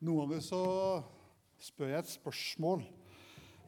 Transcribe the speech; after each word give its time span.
Noen 0.00 0.30
ganger 0.30 0.40
så 0.40 0.58
spør 1.60 1.90
jeg 1.90 2.00
et 2.00 2.08
spørsmål 2.08 2.86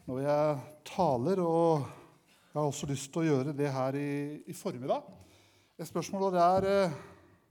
når 0.08 0.20
jeg 0.24 0.52
taler, 0.88 1.40
og 1.44 1.82
jeg 1.84 2.54
har 2.56 2.68
også 2.70 2.86
lyst 2.88 3.10
til 3.12 3.20
å 3.20 3.24
gjøre 3.26 3.52
det 3.58 3.66
her 3.68 3.96
i, 4.00 4.12
i 4.48 4.54
formiddag. 4.56 5.10
Et 5.76 5.84
spørsmål 5.84 6.22
og 6.30 6.30
det 6.32 6.40
er 6.46 6.66
eh, 6.70 6.94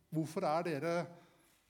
hvorfor 0.10 0.48
er 0.50 0.66
dere 0.66 0.94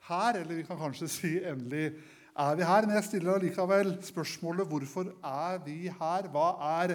her? 0.08 0.40
Eller 0.40 0.62
vi 0.62 0.64
kan 0.70 0.80
kanskje 0.80 1.10
si 1.12 1.32
endelig 1.50 1.90
er 2.32 2.56
vi 2.56 2.70
her. 2.70 2.88
Men 2.88 2.96
jeg 2.96 3.08
stiller 3.10 3.34
allikevel 3.34 3.92
spørsmålet 4.08 4.70
hvorfor 4.70 5.10
er 5.20 5.60
vi 5.66 5.76
her? 5.92 6.30
Hva 6.32 6.46
er 6.78 6.94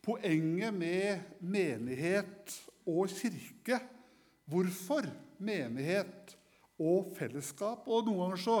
poenget 0.00 0.78
med 0.78 1.44
menighet 1.44 2.56
og 2.88 3.12
kirke? 3.12 3.82
Hvorfor 4.48 5.10
menighet 5.36 6.32
og 6.80 7.12
fellesskap? 7.20 7.84
Og 7.84 8.08
noen 8.08 8.24
ganger 8.24 8.42
så 8.46 8.56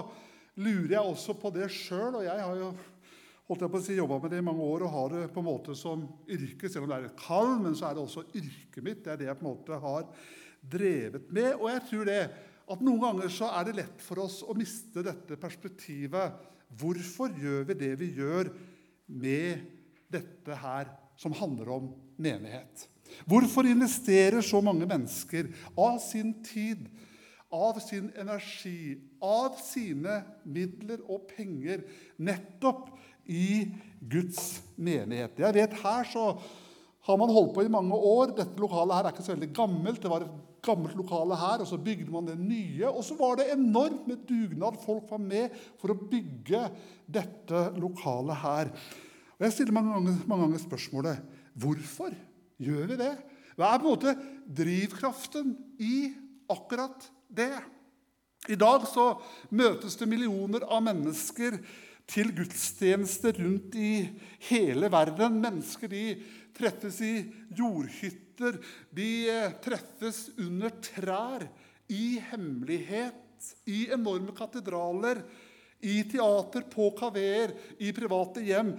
lurer 0.60 0.96
jeg 0.96 1.12
også 1.12 1.36
på 1.40 1.52
det 1.54 1.68
sjøl. 1.72 2.20
Og 2.20 2.26
jeg 2.26 2.44
har 2.44 2.58
jo 2.60 2.70
holdt 3.48 3.64
jeg 3.64 3.72
på 3.72 3.80
å 3.80 3.84
si, 3.84 3.98
jobba 3.98 4.20
med 4.22 4.32
det 4.32 4.40
i 4.42 4.46
mange 4.46 4.66
år 4.66 4.86
og 4.86 4.94
har 4.94 5.12
det 5.14 5.26
på 5.32 5.42
en 5.42 5.48
måte 5.48 5.76
som 5.78 6.06
yrke. 6.30 6.70
Selv 6.70 6.86
om 6.86 6.92
det 6.92 7.00
er 7.00 7.10
et 7.10 7.20
kall, 7.20 7.52
men 7.64 7.76
så 7.78 7.88
er 7.88 7.98
det 7.98 8.04
også 8.04 8.24
yrket 8.30 8.86
mitt. 8.86 9.02
Det 9.04 9.12
er 9.14 9.20
det 9.20 9.28
jeg 9.30 9.40
på 9.40 9.46
en 9.46 9.50
måte 9.50 9.82
har 9.82 10.08
drevet 10.76 11.28
med. 11.32 11.52
Og 11.58 11.68
jeg 11.72 11.84
tror 11.90 12.08
det 12.08 12.22
at 12.72 12.84
noen 12.84 13.02
ganger 13.02 13.32
så 13.32 13.50
er 13.58 13.68
det 13.68 13.78
lett 13.80 14.04
for 14.04 14.22
oss 14.22 14.40
å 14.46 14.56
miste 14.56 15.04
dette 15.04 15.38
perspektivet. 15.40 16.38
Hvorfor 16.78 17.34
gjør 17.36 17.66
vi 17.68 17.78
det 17.82 17.92
vi 18.00 18.12
gjør 18.16 18.52
med 19.12 19.66
dette 20.12 20.56
her 20.62 20.92
som 21.20 21.34
handler 21.36 21.74
om 21.74 21.90
menighet? 22.22 22.86
Hvorfor 23.28 23.66
investerer 23.68 24.40
så 24.44 24.62
mange 24.64 24.86
mennesker 24.88 25.50
av 25.76 25.98
sin 26.00 26.32
tid, 26.46 26.86
av 27.52 27.78
sin 27.84 28.10
energi, 28.18 28.96
av 29.22 29.58
sine 29.60 30.22
midler 30.48 31.02
og 31.06 31.28
penger 31.34 31.84
nettopp 32.16 32.88
i 33.28 33.68
Guds 34.00 34.62
menighet? 34.76 35.38
Jeg 35.38 35.58
vet 35.58 35.76
Her 35.82 36.08
så 36.08 36.26
har 37.02 37.18
man 37.18 37.32
holdt 37.34 37.54
på 37.56 37.64
i 37.66 37.72
mange 37.72 37.96
år. 37.98 38.32
Dette 38.36 38.62
lokalet 38.62 38.96
her 38.96 39.08
er 39.08 39.14
ikke 39.14 39.26
så 39.26 39.34
veldig 39.34 39.52
gammelt. 39.56 40.00
Det 40.02 40.10
var 40.10 40.24
et 40.24 40.40
gammelt 40.62 40.94
lokale 40.94 41.36
her, 41.38 41.62
og 41.62 41.68
så 41.68 41.78
bygde 41.82 42.12
man 42.14 42.28
det 42.28 42.38
nye. 42.38 42.86
Og 42.88 43.02
så 43.06 43.16
var 43.18 43.40
det 43.40 43.50
enormt 43.54 44.06
med 44.08 44.22
dugnad. 44.28 44.78
Folk 44.84 45.10
var 45.10 45.22
med 45.22 45.56
for 45.82 45.92
å 45.92 45.98
bygge 45.98 46.68
dette 47.10 47.64
lokalet 47.82 48.38
her. 48.44 48.72
Og 49.38 49.46
Jeg 49.48 49.56
stiller 49.56 49.74
mange 49.74 49.96
ganger, 49.96 50.20
mange 50.30 50.46
ganger 50.46 50.62
spørsmålet 50.62 51.38
hvorfor 51.58 52.14
gjør 52.62 52.92
vi 52.92 53.00
det? 53.00 53.14
Hva 53.58 53.72
er 53.72 53.82
på 53.82 53.88
en 53.88 53.96
måte 53.96 54.14
drivkraften 54.62 55.50
i 55.82 55.96
akkurat 56.52 57.10
det? 57.36 57.54
I 58.50 58.58
dag 58.58 58.84
så 58.90 59.12
møtes 59.54 59.94
det 60.00 60.08
millioner 60.10 60.64
av 60.66 60.82
mennesker 60.82 61.58
til 62.10 62.32
gudstjeneste 62.34 63.34
rundt 63.38 63.76
i 63.78 63.94
hele 64.48 64.90
verden. 64.92 65.38
Mennesker 65.42 65.92
de 65.92 66.06
treffes 66.56 66.98
i 67.06 67.14
jordhytter, 67.56 68.58
de 68.90 69.10
eh, 69.30 69.54
treffes 69.62 70.26
under 70.42 70.74
trær, 70.82 71.46
i 71.92 72.16
hemmelighet, 72.30 73.52
i 73.68 73.84
enorme 73.92 74.32
katedraler, 74.36 75.20
i 75.82 75.98
teater, 76.08 76.64
på 76.70 76.92
kaveer, 76.96 77.52
i 77.82 77.90
private 77.94 78.42
hjem. 78.46 78.72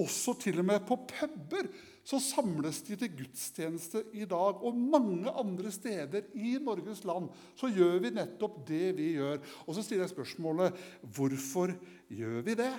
Også 0.00 0.34
til 0.40 0.62
og 0.62 0.68
med 0.70 0.86
på 0.86 0.96
puber 1.10 1.68
så 2.04 2.20
samles 2.20 2.82
de 2.84 2.98
til 3.00 3.12
gudstjeneste 3.16 4.02
i 4.12 4.26
dag. 4.28 4.60
Og 4.60 4.76
mange 4.76 5.32
andre 5.32 5.72
steder 5.72 6.28
i 6.36 6.58
Norges 6.60 7.00
land 7.08 7.30
så 7.56 7.70
gjør 7.72 7.96
vi 8.04 8.12
nettopp 8.12 8.60
det 8.68 8.92
vi 8.98 9.14
gjør. 9.16 9.40
Og 9.64 9.76
så 9.76 9.84
stiller 9.84 10.04
jeg 10.04 10.12
spørsmålet 10.12 10.84
hvorfor 11.16 11.72
gjør 12.12 12.44
vi 12.44 12.58
det? 12.60 12.72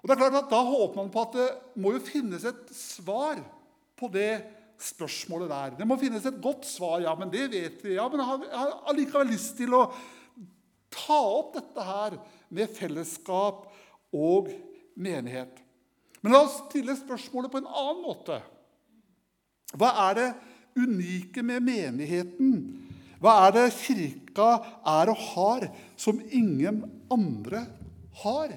Og 0.00 0.08
det 0.08 0.16
er 0.16 0.20
klart 0.20 0.40
at 0.40 0.50
Da 0.52 0.60
håper 0.64 1.00
man 1.00 1.12
på 1.12 1.24
at 1.26 1.36
det 1.36 1.48
må 1.80 1.94
jo 1.94 2.04
finnes 2.04 2.44
et 2.48 2.72
svar 2.76 3.42
på 4.00 4.08
det 4.12 4.42
spørsmålet 4.80 5.52
der. 5.52 5.76
Det 5.78 5.88
må 5.88 6.00
finnes 6.00 6.24
et 6.28 6.40
godt 6.42 6.64
svar. 6.68 7.02
Ja, 7.04 7.14
men 7.16 7.32
det 7.32 7.50
vet 7.52 7.84
vi. 7.84 7.94
Ja, 7.98 8.08
men 8.08 8.20
jeg 8.20 8.48
har 8.52 8.74
allikevel 8.90 9.32
lyst 9.32 9.58
til 9.60 9.76
å 9.76 9.86
ta 10.94 11.20
opp 11.20 11.52
dette 11.58 11.84
her 11.84 12.16
med 12.54 12.72
fellesskap 12.72 13.68
og 14.14 14.50
menighet. 14.96 15.60
Men 16.24 16.32
la 16.32 16.44
oss 16.46 16.62
stille 16.66 16.96
spørsmålet 16.96 17.52
på 17.52 17.60
en 17.60 17.68
annen 17.68 18.04
måte. 18.04 18.40
Hva 19.78 19.90
er 20.08 20.18
det 20.18 20.28
unike 20.78 21.42
med 21.46 21.64
menigheten? 21.66 22.54
Hva 23.22 23.38
er 23.46 23.54
det 23.56 23.64
kirka 23.78 24.48
er 24.84 25.10
og 25.12 25.22
har 25.32 25.68
som 25.96 26.20
ingen 26.28 26.82
andre 27.12 27.64
har? 28.22 28.54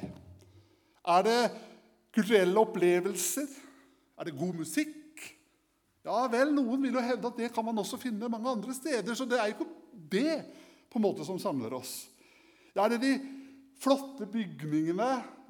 Er 1.08 1.26
det 1.26 1.40
kulturelle 2.16 2.60
opplevelser? 2.60 3.48
Er 4.18 4.28
det 4.28 4.38
god 4.38 4.54
musikk? 4.58 4.96
Ja 6.08 6.26
vel, 6.32 6.54
Noen 6.56 6.82
vil 6.84 6.96
jo 6.96 7.04
hevde 7.04 7.30
at 7.30 7.40
det 7.40 7.52
kan 7.56 7.66
man 7.68 7.80
også 7.82 8.00
finne 8.00 8.30
mange 8.32 8.50
andre 8.50 8.76
steder. 8.76 9.16
Så 9.16 9.28
det 9.28 9.40
er 9.40 9.50
jo 9.50 9.58
ikke 9.58 9.72
det 10.12 10.38
på 10.92 11.00
en 11.00 11.06
måte 11.08 11.26
som 11.28 11.40
samler 11.40 11.74
oss. 11.76 12.08
Det 12.72 12.84
er 12.84 12.94
det 12.94 13.02
de 13.02 13.16
flotte 13.82 14.28
bygningene, 14.32 15.10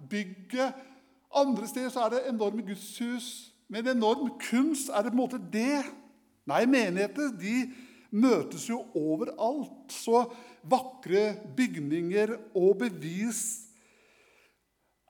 bygget. 0.10 0.74
Andre 1.38 1.68
steder 1.70 1.92
så 1.94 2.06
er 2.06 2.16
det 2.16 2.26
enorme 2.30 2.64
gudshus 2.66 3.52
med 3.68 3.86
en 3.86 3.98
enorm 3.98 4.34
kunst. 4.42 4.90
Er 4.90 5.04
det 5.04 5.14
på 5.14 5.18
en 5.18 5.24
måte 5.24 5.42
det? 5.52 5.84
Nei, 6.48 6.64
menigheter 6.70 7.34
de 7.36 7.56
møtes 8.16 8.68
jo 8.70 8.82
overalt. 8.96 9.92
Så 9.92 10.26
vakre 10.68 11.34
bygninger 11.58 12.36
og 12.56 12.78
bevis 12.84 13.42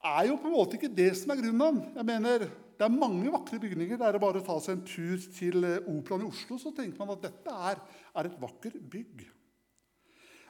er 0.05 0.29
jo 0.29 0.37
på 0.39 0.49
en 0.49 0.55
måte 0.55 0.77
ikke 0.77 0.93
det 0.93 1.11
som 1.19 1.33
er 1.33 1.41
grunnen. 1.41 1.81
Jeg 1.95 2.07
mener, 2.07 2.45
det 2.77 2.85
er 2.85 2.93
mange 2.93 3.31
vakre 3.33 3.59
bygninger. 3.61 3.97
Det 3.99 4.07
er 4.07 4.21
bare 4.21 4.41
å 4.41 4.45
ta 4.45 4.57
seg 4.63 4.77
en 4.77 4.85
tur 4.87 5.17
til 5.37 5.65
eh, 5.67 5.89
Operaen 5.89 6.25
i 6.25 6.29
Oslo, 6.29 6.59
så 6.61 6.73
tenker 6.75 7.01
man 7.01 7.15
at 7.15 7.25
dette 7.25 7.57
er, 7.71 7.81
er 8.13 8.29
et 8.29 8.39
vakkert 8.41 8.77
bygg. 8.91 9.25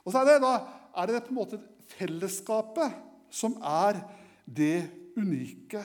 Og 0.04 0.14
så 0.14 0.22
er 0.22 0.30
det, 0.30 0.38
da, 0.44 0.54
er 0.96 1.10
det 1.10 1.24
på 1.26 1.34
en 1.34 1.40
måte 1.42 1.62
fellesskapet 1.98 3.00
som 3.34 3.58
er 3.60 4.00
det 4.46 4.88
unike. 5.18 5.82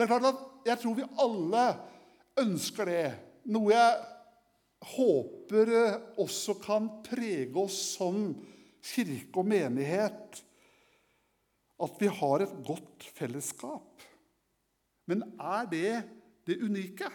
Det 0.00 0.06
er 0.06 0.14
klart 0.14 0.30
at 0.32 0.46
Jeg 0.64 0.80
tror 0.80 0.94
vi 0.96 1.08
alle 1.20 1.64
ønsker 2.40 2.88
det. 2.88 3.08
Noe 3.52 3.72
jeg 3.74 3.98
håper 4.94 5.72
eh, 5.76 5.98
også 6.20 6.54
kan 6.62 6.86
prege 7.04 7.52
oss 7.60 7.76
som 7.98 8.30
kirke 8.80 9.42
og 9.42 9.48
menighet. 9.50 10.40
At 11.80 12.00
vi 12.00 12.08
har 12.16 12.46
et 12.46 12.56
godt 12.64 13.10
fellesskap. 13.12 14.08
Men 15.04 15.26
er 15.36 15.68
det 15.68 15.94
det 16.48 16.56
unike? 16.64 17.12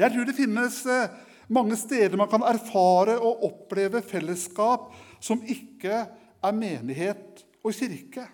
Jeg 0.00 0.12
tror 0.16 0.28
det 0.28 0.38
finnes 0.40 0.80
eh, 0.88 1.12
mange 1.52 1.76
steder 1.76 2.16
man 2.16 2.32
kan 2.32 2.44
erfare 2.48 3.20
og 3.20 3.44
oppleve 3.52 4.00
fellesskap 4.00 4.94
som 5.20 5.44
ikke 5.44 6.04
er 6.08 6.56
menighet 6.56 7.44
og 7.60 7.76
kirke. 7.76 8.30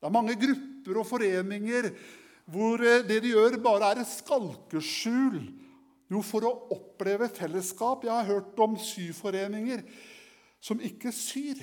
Det 0.00 0.08
er 0.08 0.20
mange 0.22 0.40
grupper 0.40 1.02
og 1.02 1.12
foreninger 1.12 1.92
hvor 2.50 2.82
eh, 2.82 3.04
det 3.06 3.20
de 3.24 3.34
gjør, 3.34 3.58
bare 3.62 3.92
er 3.92 4.02
et 4.02 4.10
skalkeskjul 4.10 5.40
jo, 6.12 6.22
for 6.22 6.46
å 6.46 6.54
oppleve 6.76 7.28
fellesskap. 7.34 8.06
Jeg 8.06 8.14
har 8.14 8.28
hørt 8.28 8.62
om 8.62 8.76
syforeninger 8.78 9.82
som 10.62 10.82
ikke 10.82 11.12
syr. 11.14 11.60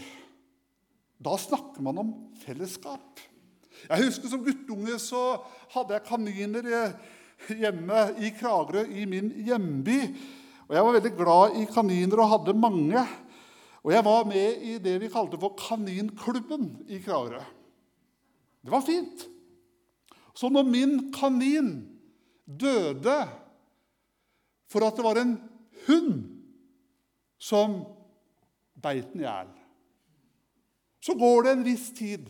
Da 1.23 1.37
snakker 1.39 1.83
man 1.85 2.01
om 2.01 2.13
fellesskap. 2.43 3.21
Jeg 3.83 4.05
husker 4.05 4.31
Som 4.31 4.43
guttunge 4.45 4.95
så 5.01 5.41
hadde 5.73 5.95
jeg 5.95 6.07
kaniner 6.07 6.67
hjemme 7.47 8.05
i 8.23 8.31
Kragerø, 8.35 8.85
i 8.87 9.07
min 9.09 9.31
hjemby. 9.43 9.99
Og 10.67 10.75
Jeg 10.75 10.85
var 10.85 10.95
veldig 10.95 11.13
glad 11.17 11.59
i 11.59 11.65
kaniner 11.71 12.23
og 12.23 12.31
hadde 12.37 12.59
mange. 12.59 13.03
Og 13.83 13.91
jeg 13.91 14.05
var 14.05 14.23
med 14.27 14.63
i 14.63 14.77
det 14.79 14.95
vi 15.01 15.11
kalte 15.11 15.39
for 15.39 15.55
Kaninklubben 15.59 16.69
i 16.87 17.01
Kragerø. 17.03 17.43
Det 18.63 18.71
var 18.71 18.83
fint. 18.87 19.27
Så 20.33 20.49
når 20.49 20.65
min 20.65 20.93
kanin 21.13 21.73
døde 22.45 23.17
for 24.69 24.85
at 24.85 24.97
det 24.97 25.05
var 25.05 25.19
en 25.21 25.35
hund 25.85 26.23
som 27.37 27.83
beit 28.83 29.11
den 29.13 29.23
i 29.23 29.27
hjel, 29.27 29.51
så 31.03 31.15
går 31.19 31.43
det 31.43 31.53
en 31.53 31.65
viss 31.67 31.89
tid. 31.95 32.29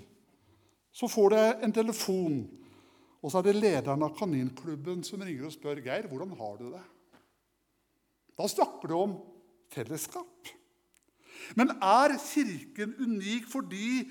Så 0.93 1.07
får 1.09 1.33
det 1.33 1.45
en 1.65 1.73
telefon, 1.73 2.41
og 3.21 3.31
så 3.31 3.39
er 3.39 3.47
det 3.47 3.59
lederen 3.59 4.03
av 4.05 4.13
kaninklubben 4.17 5.01
som 5.05 5.21
ringer 5.23 5.47
og 5.47 5.53
spør 5.55 5.81
Geir, 5.81 6.09
hvordan 6.09 6.35
har 6.37 6.57
du 6.59 6.67
det. 6.73 6.83
Da 8.37 8.49
snakker 8.49 8.89
du 8.89 8.95
om 8.97 9.15
fellesskap. 9.73 10.51
Men 11.57 11.73
er 11.77 12.17
Kirken 12.21 12.93
unik 12.99 13.47
fordi 13.51 14.03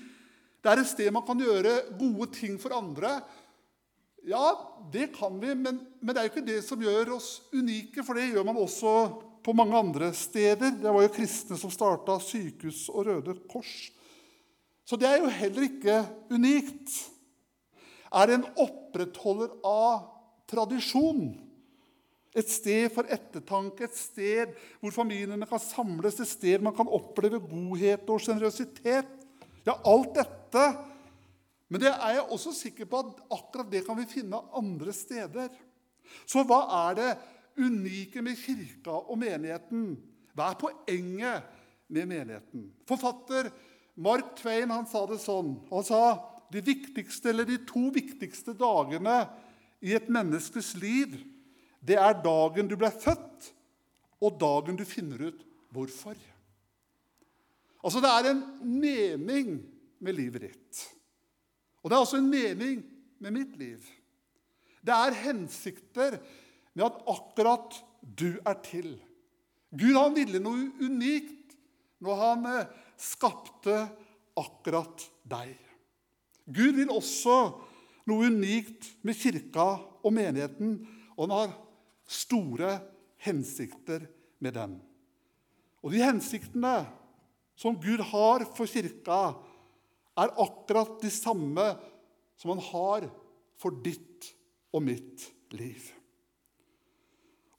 det 0.63 0.71
er 0.71 0.79
et 0.79 0.87
sted 0.87 1.11
man 1.11 1.25
kan 1.27 1.39
gjøre 1.39 1.73
gode 1.99 2.29
ting 2.35 2.55
for 2.61 2.75
andre? 2.75 3.17
Ja, 4.23 4.45
det 4.91 5.09
kan 5.17 5.35
vi, 5.39 5.51
men, 5.55 5.81
men 5.99 6.15
det 6.15 6.21
er 6.21 6.27
jo 6.27 6.31
ikke 6.31 6.47
det 6.47 6.61
som 6.63 6.81
gjør 6.83 7.17
oss 7.17 7.41
unike. 7.51 8.03
For 8.05 8.15
det 8.15 8.29
gjør 8.31 8.45
man 8.47 8.59
også 8.61 8.93
på 9.43 9.55
mange 9.55 9.75
andre 9.75 10.13
steder. 10.15 10.77
Det 10.79 10.93
var 10.95 11.03
jo 11.03 11.11
kristne 11.11 11.57
som 11.59 11.71
starta 11.73 12.15
sykehus 12.23 12.85
og 12.93 13.09
Røde 13.09 13.35
Kors. 13.51 13.91
Så 14.87 14.99
det 14.99 15.09
er 15.09 15.19
jo 15.23 15.31
heller 15.31 15.67
ikke 15.67 15.97
unikt. 16.31 16.95
Er 18.13 18.31
en 18.31 18.45
opprettholder 18.59 19.51
av 19.67 20.05
tradisjon. 20.51 21.33
Et 22.33 22.49
sted 22.49 22.87
for 22.95 23.07
ettertanke, 23.13 23.85
et 23.85 23.97
sted 23.97 24.55
hvor 24.81 24.95
familiene 24.95 25.45
kan 25.49 25.61
samles, 25.61 26.17
et 26.17 26.31
sted 26.31 26.63
man 26.65 26.73
kan 26.75 26.89
oppleve 26.89 27.41
godhet 27.43 28.07
og 28.09 28.23
sjenerøsitet. 28.23 29.11
Ja, 29.67 29.75
alt 29.87 30.15
dette. 30.17 30.65
Men 31.73 31.81
det 31.81 31.89
er 31.89 32.19
jeg 32.19 32.25
også 32.29 32.51
sikker 32.53 32.85
på 32.85 32.99
at 33.01 33.21
akkurat 33.33 33.71
det 33.71 33.81
kan 33.87 33.97
vi 33.97 34.05
finne 34.05 34.37
andre 34.53 34.93
steder. 34.93 35.49
Så 36.29 36.43
hva 36.45 36.59
er 36.83 36.99
det 36.99 37.07
unike 37.57 38.21
med 38.21 38.37
kirka 38.37 38.93
og 39.01 39.17
menigheten? 39.17 39.95
Hva 40.37 40.51
er 40.51 40.59
poenget 40.61 41.47
med 41.89 42.11
menigheten? 42.11 42.67
Forfatter 42.85 43.49
Mark 44.05 44.35
Twain 44.37 44.69
han 44.69 44.85
sa 44.89 45.01
det 45.09 45.17
sånn. 45.25 45.55
Han 45.71 45.85
sa 45.87 46.03
de 46.53 46.61
viktigste, 46.61 47.31
eller 47.31 47.49
de 47.49 47.57
to 47.65 47.87
viktigste 47.93 48.53
dagene 48.57 49.23
i 49.81 49.95
et 49.97 50.09
menneskes 50.13 50.75
liv, 50.77 51.17
det 51.81 51.97
er 51.97 52.21
dagen 52.21 52.69
du 52.69 52.77
ble 52.79 52.93
født, 52.93 53.49
og 54.23 54.37
dagen 54.39 54.77
du 54.77 54.85
finner 54.87 55.25
ut 55.31 55.41
hvorfor. 55.73 56.15
Altså, 57.83 57.99
det 57.99 58.11
er 58.13 58.29
en 58.29 58.43
mening 58.61 59.57
med 59.99 60.15
livet 60.21 60.45
ditt. 60.45 60.83
Og 61.83 61.91
det 61.91 61.97
er 61.97 62.05
også 62.05 62.19
en 62.21 62.31
mening 62.31 62.83
med 63.19 63.35
mitt 63.35 63.57
liv. 63.59 63.83
Det 64.83 64.93
er 64.95 65.19
hensikter 65.23 66.17
med 66.73 66.85
at 66.87 67.01
akkurat 67.11 67.75
du 68.03 68.39
er 68.39 68.57
til. 68.65 68.95
Gud 69.73 69.97
han 69.97 70.15
ville 70.15 70.41
noe 70.43 70.69
unikt 70.83 71.55
når 72.03 72.19
han 72.19 72.47
eh, 72.49 72.71
skapte 72.99 73.77
akkurat 74.39 75.05
deg. 75.29 75.53
Gud 76.43 76.79
vil 76.79 76.91
også 76.91 77.37
noe 78.09 78.27
unikt 78.27 78.89
med 79.07 79.15
kirka 79.15 79.67
og 80.03 80.11
menigheten, 80.15 80.81
og 81.15 81.27
han 81.27 81.35
har 81.37 81.53
store 82.09 82.73
hensikter 83.23 84.03
med 84.43 84.55
den. 84.57 84.75
Og 85.83 85.93
de 85.93 86.03
hensiktene 86.03 86.83
som 87.59 87.77
Gud 87.79 88.01
har 88.11 88.43
for 88.55 88.67
kirka, 88.67 89.35
er 90.19 90.33
akkurat 90.43 90.99
de 91.01 91.09
samme 91.13 91.65
som 92.39 92.53
han 92.53 92.63
har 92.71 93.07
for 93.59 93.75
ditt 93.85 94.29
og 94.73 94.83
mitt 94.85 95.25
liv. 95.55 95.85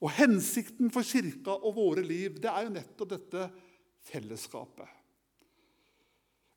Og 0.05 0.13
Hensikten 0.19 0.91
for 0.93 1.07
kirka 1.07 1.55
og 1.55 1.79
våre 1.79 2.05
liv 2.05 2.37
det 2.43 2.51
er 2.51 2.67
jo 2.67 2.75
nettopp 2.75 3.15
dette 3.15 3.49
fellesskapet. 4.05 4.89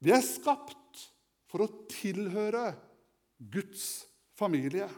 Vi 0.03 0.11
er 0.13 0.25
skapt 0.25 1.07
for 1.47 1.63
å 1.63 1.71
tilhøre 1.89 2.69
Guds 3.37 4.05
familie. 4.37 4.89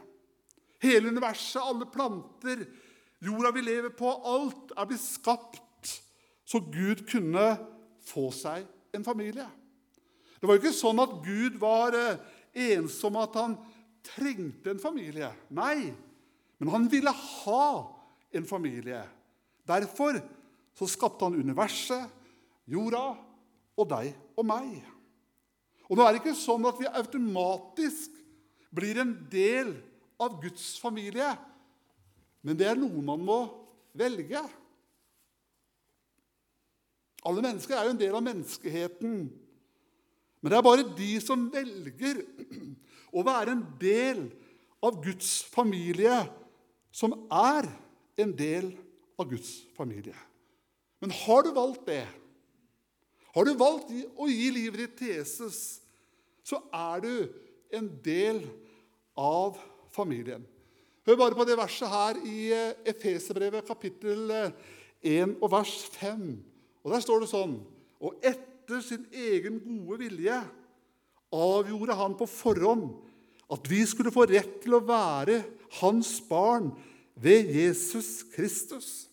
Hele 0.82 1.12
universet, 1.12 1.60
alle 1.62 1.86
planter, 1.92 2.64
jorda 3.22 3.52
vi 3.54 3.64
lever 3.64 3.94
på, 3.96 4.10
alt 4.10 4.74
er 4.74 4.88
blitt 4.88 5.04
skapt 5.04 5.94
så 6.50 6.58
Gud 6.72 7.04
kunne 7.06 7.46
få 8.02 8.30
seg 8.34 8.66
en 8.96 9.06
familie. 9.06 9.46
Det 10.40 10.48
var 10.48 10.56
jo 10.56 10.62
ikke 10.62 10.76
sånn 10.76 11.02
at 11.02 11.18
Gud 11.24 11.58
var 11.60 11.94
eh, 11.96 12.20
ensom, 12.72 13.18
at 13.20 13.36
han 13.36 13.58
trengte 14.06 14.72
en 14.72 14.80
familie. 14.80 15.28
Nei, 15.52 15.90
men 16.60 16.72
han 16.72 16.86
ville 16.92 17.12
ha 17.12 17.66
en 18.32 18.46
familie. 18.48 19.02
Derfor 19.68 20.20
så 20.76 20.88
skapte 20.88 21.26
han 21.28 21.36
universet, 21.36 22.08
jorda 22.70 23.04
og 23.76 23.88
deg 23.90 24.14
og 24.38 24.46
meg. 24.48 24.80
Og 25.90 25.98
nå 25.98 26.06
er 26.06 26.14
det 26.14 26.22
ikke 26.22 26.38
sånn 26.38 26.64
at 26.70 26.78
vi 26.80 26.88
automatisk 26.88 28.16
blir 28.70 29.00
en 29.02 29.12
del 29.32 29.74
av 30.20 30.38
Guds 30.40 30.76
familie, 30.80 31.32
men 32.46 32.56
det 32.56 32.68
er 32.70 32.78
noe 32.78 33.02
man 33.04 33.20
må 33.26 33.40
velge. 33.98 34.40
Alle 37.26 37.44
mennesker 37.44 37.76
er 37.76 37.88
jo 37.88 37.94
en 37.94 38.00
del 38.00 38.16
av 38.16 38.24
menneskeheten. 38.24 39.16
Men 40.40 40.52
det 40.52 40.58
er 40.58 40.64
bare 40.64 40.86
de 40.96 41.10
som 41.22 41.48
velger 41.52 42.22
å 43.12 43.24
være 43.26 43.54
en 43.56 43.64
del 43.80 44.22
av 44.84 44.96
Guds 45.04 45.42
familie, 45.52 46.22
som 46.90 47.12
er 47.28 47.68
en 48.20 48.32
del 48.36 48.72
av 49.20 49.28
Guds 49.30 49.52
familie. 49.76 50.16
Men 51.00 51.12
har 51.22 51.44
du 51.44 51.52
valgt 51.56 51.84
det, 51.88 52.04
har 53.30 53.46
du 53.46 53.52
valgt 53.54 53.92
å 54.16 54.26
gi 54.28 54.48
livet 54.54 54.80
ditt 54.82 54.96
til 54.98 55.12
Jesus, 55.18 55.60
så 56.42 56.58
er 56.74 57.04
du 57.04 57.12
en 57.76 57.86
del 58.02 58.42
av 59.20 59.60
familien. 59.94 60.42
Hør 61.06 61.18
bare 61.20 61.36
på 61.36 61.46
det 61.48 61.56
verset 61.58 61.88
her 61.90 62.18
i 62.26 62.50
eh, 62.52 62.80
Efeserbrevet, 62.90 63.66
kapittel 63.68 64.30
1 64.30 64.52
eh, 65.02 65.32
og 65.40 65.48
vers 65.52 65.72
5. 65.96 66.24
Og 66.84 66.92
Der 66.92 67.04
står 67.04 67.22
det 67.22 67.30
sånn 67.30 67.58
Og 68.00 68.16
etter 68.24 68.49
etter 68.70 68.82
sin 68.86 69.06
egen 69.10 69.58
gode 69.64 69.98
vilje 70.04 70.36
avgjorde 71.34 71.96
han 71.98 72.14
på 72.18 72.26
forhånd 72.30 72.92
at 73.50 73.66
vi 73.66 73.80
skulle 73.88 74.12
få 74.14 74.28
rett 74.30 74.60
til 74.62 74.76
å 74.76 74.84
være 74.86 75.40
hans 75.80 76.12
barn 76.28 76.70
ved 77.18 77.50
Jesus 77.50 78.22
Kristus. 78.30 79.08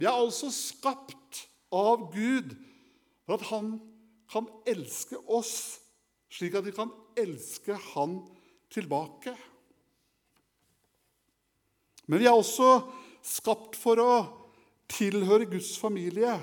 Vi 0.00 0.08
er 0.08 0.16
altså 0.16 0.48
skapt 0.54 1.42
av 1.68 2.08
Gud 2.14 2.54
for 3.26 3.36
at 3.36 3.44
han 3.50 3.74
kan 4.32 4.48
elske 4.68 5.18
oss 5.28 5.76
slik 6.32 6.56
at 6.56 6.64
vi 6.64 6.72
kan 6.72 6.92
elske 7.18 7.76
han 7.92 8.20
tilbake. 8.72 9.34
Men 12.08 12.22
vi 12.22 12.30
er 12.30 12.38
også 12.38 12.78
skapt 13.26 13.76
for 13.76 14.00
å 14.00 14.14
tilhøre 14.90 15.50
Guds 15.50 15.74
familie 15.78 16.38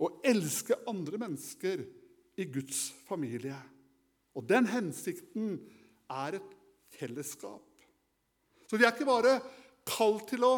å 0.00 0.10
elske 0.26 0.76
andre 0.90 1.20
mennesker 1.20 1.84
i 2.40 2.46
Guds 2.50 2.88
familie. 3.06 3.56
Og 4.34 4.46
den 4.48 4.66
hensikten 4.66 5.58
er 6.10 6.40
et 6.40 6.56
fellesskap. 6.96 7.62
Så 8.66 8.78
vi 8.78 8.86
er 8.86 8.94
ikke 8.94 9.06
bare 9.06 9.38
kalt 9.86 10.26
til 10.32 10.46
å 10.46 10.54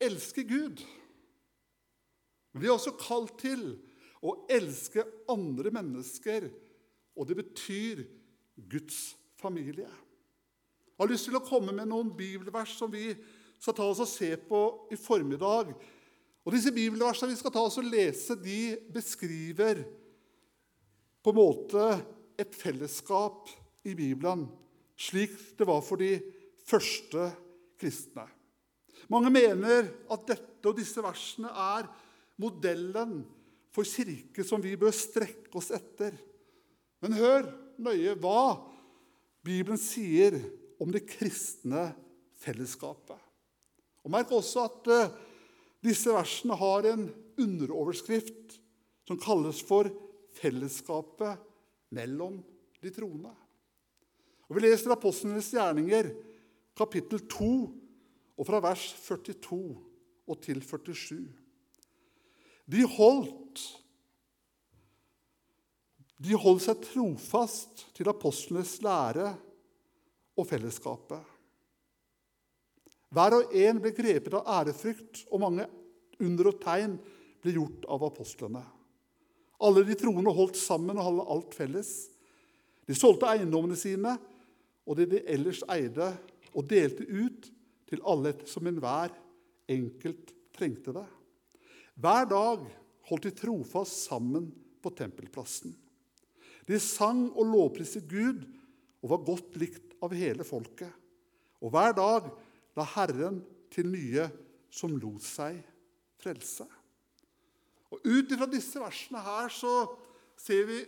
elske 0.00 0.44
Gud. 0.48 0.80
Men 2.52 2.62
vi 2.62 2.70
er 2.70 2.76
også 2.76 2.96
kalt 2.98 3.36
til 3.42 3.74
å 4.24 4.34
elske 4.52 5.04
andre 5.32 5.72
mennesker, 5.72 6.48
og 7.16 7.28
det 7.28 7.36
betyr 7.40 8.04
Guds 8.70 9.14
familie. 9.40 9.88
Jeg 9.88 11.00
har 11.00 11.08
lyst 11.08 11.28
til 11.30 11.38
å 11.38 11.44
komme 11.44 11.72
med 11.72 11.88
noen 11.88 12.10
bibelvers 12.16 12.74
som 12.76 12.90
vi 12.92 13.14
skal 13.60 13.76
ta 13.76 13.86
oss 13.88 14.02
og 14.04 14.08
se 14.08 14.34
på 14.36 14.60
i 14.92 14.98
formiddag 15.00 15.72
og 16.50 16.56
Disse 16.56 16.72
bibelversene 16.74 17.30
vi 17.30 17.38
skal 17.38 17.52
ta 17.54 17.60
oss 17.62 17.76
og 17.78 17.86
lese, 17.86 18.34
de 18.34 18.74
beskriver 18.90 19.84
på 21.22 21.30
en 21.30 21.38
måte 21.38 21.84
et 22.40 22.56
fellesskap 22.58 23.46
i 23.86 23.94
Bibelen, 23.94 24.48
slik 24.98 25.36
det 25.54 25.68
var 25.68 25.78
for 25.86 26.02
de 26.02 26.16
første 26.66 27.28
kristne. 27.78 28.26
Mange 29.14 29.30
mener 29.30 29.92
at 30.10 30.26
dette 30.26 30.66
og 30.66 30.74
disse 30.80 30.98
versene 31.06 31.54
er 31.54 31.86
modellen 32.42 33.20
for 33.70 33.86
kirke 33.86 34.42
som 34.42 34.58
vi 34.66 34.74
bør 34.74 34.96
strekke 34.96 35.54
oss 35.54 35.70
etter. 35.70 36.18
Men 36.98 37.14
hør 37.14 37.46
nøye 37.78 38.18
hva 38.18 38.58
Bibelen 39.46 39.78
sier 39.78 40.34
om 40.82 40.90
det 40.90 41.06
kristne 41.14 41.92
fellesskapet. 42.42 43.18
Og 44.02 44.10
Merk 44.10 44.34
også 44.34 44.66
at 44.66 44.90
eh, 44.90 45.18
disse 45.84 46.12
versene 46.12 46.56
har 46.60 46.88
en 46.90 47.06
underoverskrift 47.40 48.58
som 49.08 49.18
kalles 49.20 49.62
for 49.64 49.90
'Fellesskapet 50.30 51.40
mellom 51.90 52.42
de 52.82 52.90
troende'. 52.90 53.36
Og 54.48 54.56
Vi 54.56 54.60
leser 54.60 54.90
Apostlenes 54.90 55.50
gjerninger, 55.50 56.10
kapittel 56.76 57.20
2, 57.28 57.80
og 58.38 58.46
fra 58.46 58.60
vers 58.60 58.92
42 59.04 59.76
og 60.26 60.40
til 60.42 60.62
47. 60.62 61.28
De 62.70 62.86
holdt, 62.86 63.62
de 66.20 66.36
holdt 66.38 66.64
seg 66.64 66.82
trofast 66.86 67.86
til 67.96 68.08
apostlenes 68.08 68.76
lære 68.84 69.32
og 70.38 70.46
fellesskapet. 70.46 71.20
Hver 73.10 73.36
og 73.40 73.54
en 73.58 73.80
ble 73.82 73.92
grepet 73.94 74.34
av 74.38 74.46
ærefrykt, 74.60 75.24
og 75.30 75.42
mange 75.42 75.66
under 76.20 76.50
og 76.52 76.60
tegn 76.62 76.98
ble 77.42 77.54
gjort 77.56 77.86
av 77.90 78.04
apostlene. 78.06 78.62
Alle 79.60 79.84
de 79.84 79.96
troende 79.98 80.32
holdt 80.34 80.58
sammen 80.60 80.96
og 80.96 81.06
hadde 81.06 81.28
alt 81.34 81.56
felles. 81.56 81.90
De 82.88 82.96
solgte 82.96 83.28
eiendommene 83.28 83.76
sine 83.78 84.14
og 84.86 84.96
det 84.98 85.10
de 85.12 85.22
ellers 85.30 85.62
eide, 85.70 86.12
og 86.50 86.66
delte 86.66 87.04
ut 87.06 87.46
til 87.90 88.00
alle 88.10 88.32
som 88.48 88.66
enhver 88.66 89.12
enkelt 89.70 90.32
trengte 90.56 90.94
det. 90.96 91.06
Hver 92.00 92.26
dag 92.30 92.64
holdt 93.10 93.28
de 93.28 93.34
trofast 93.36 94.06
sammen 94.08 94.48
på 94.82 94.90
tempelplassen. 94.98 95.74
De 96.66 96.78
sang 96.82 97.28
og 97.30 97.46
lovpriste 97.52 98.02
Gud 98.08 98.42
og 99.00 99.12
var 99.12 99.24
godt 99.26 99.58
likt 99.60 99.94
av 100.02 100.14
hele 100.16 100.46
folket. 100.46 100.90
Og 101.60 101.70
hver 101.74 101.94
dag 101.96 102.30
la 102.80 102.86
Herren 102.96 103.40
til 103.72 103.90
nye 103.92 104.26
som 104.72 104.94
lot 104.96 105.24
seg 105.26 105.58
frelse. 106.20 106.66
Og 107.90 108.06
Ut 108.06 108.32
ifra 108.32 108.48
disse 108.50 108.80
versene 108.80 109.22
her 109.24 109.50
så 109.52 109.74
ser 110.40 110.66
vi 110.68 110.80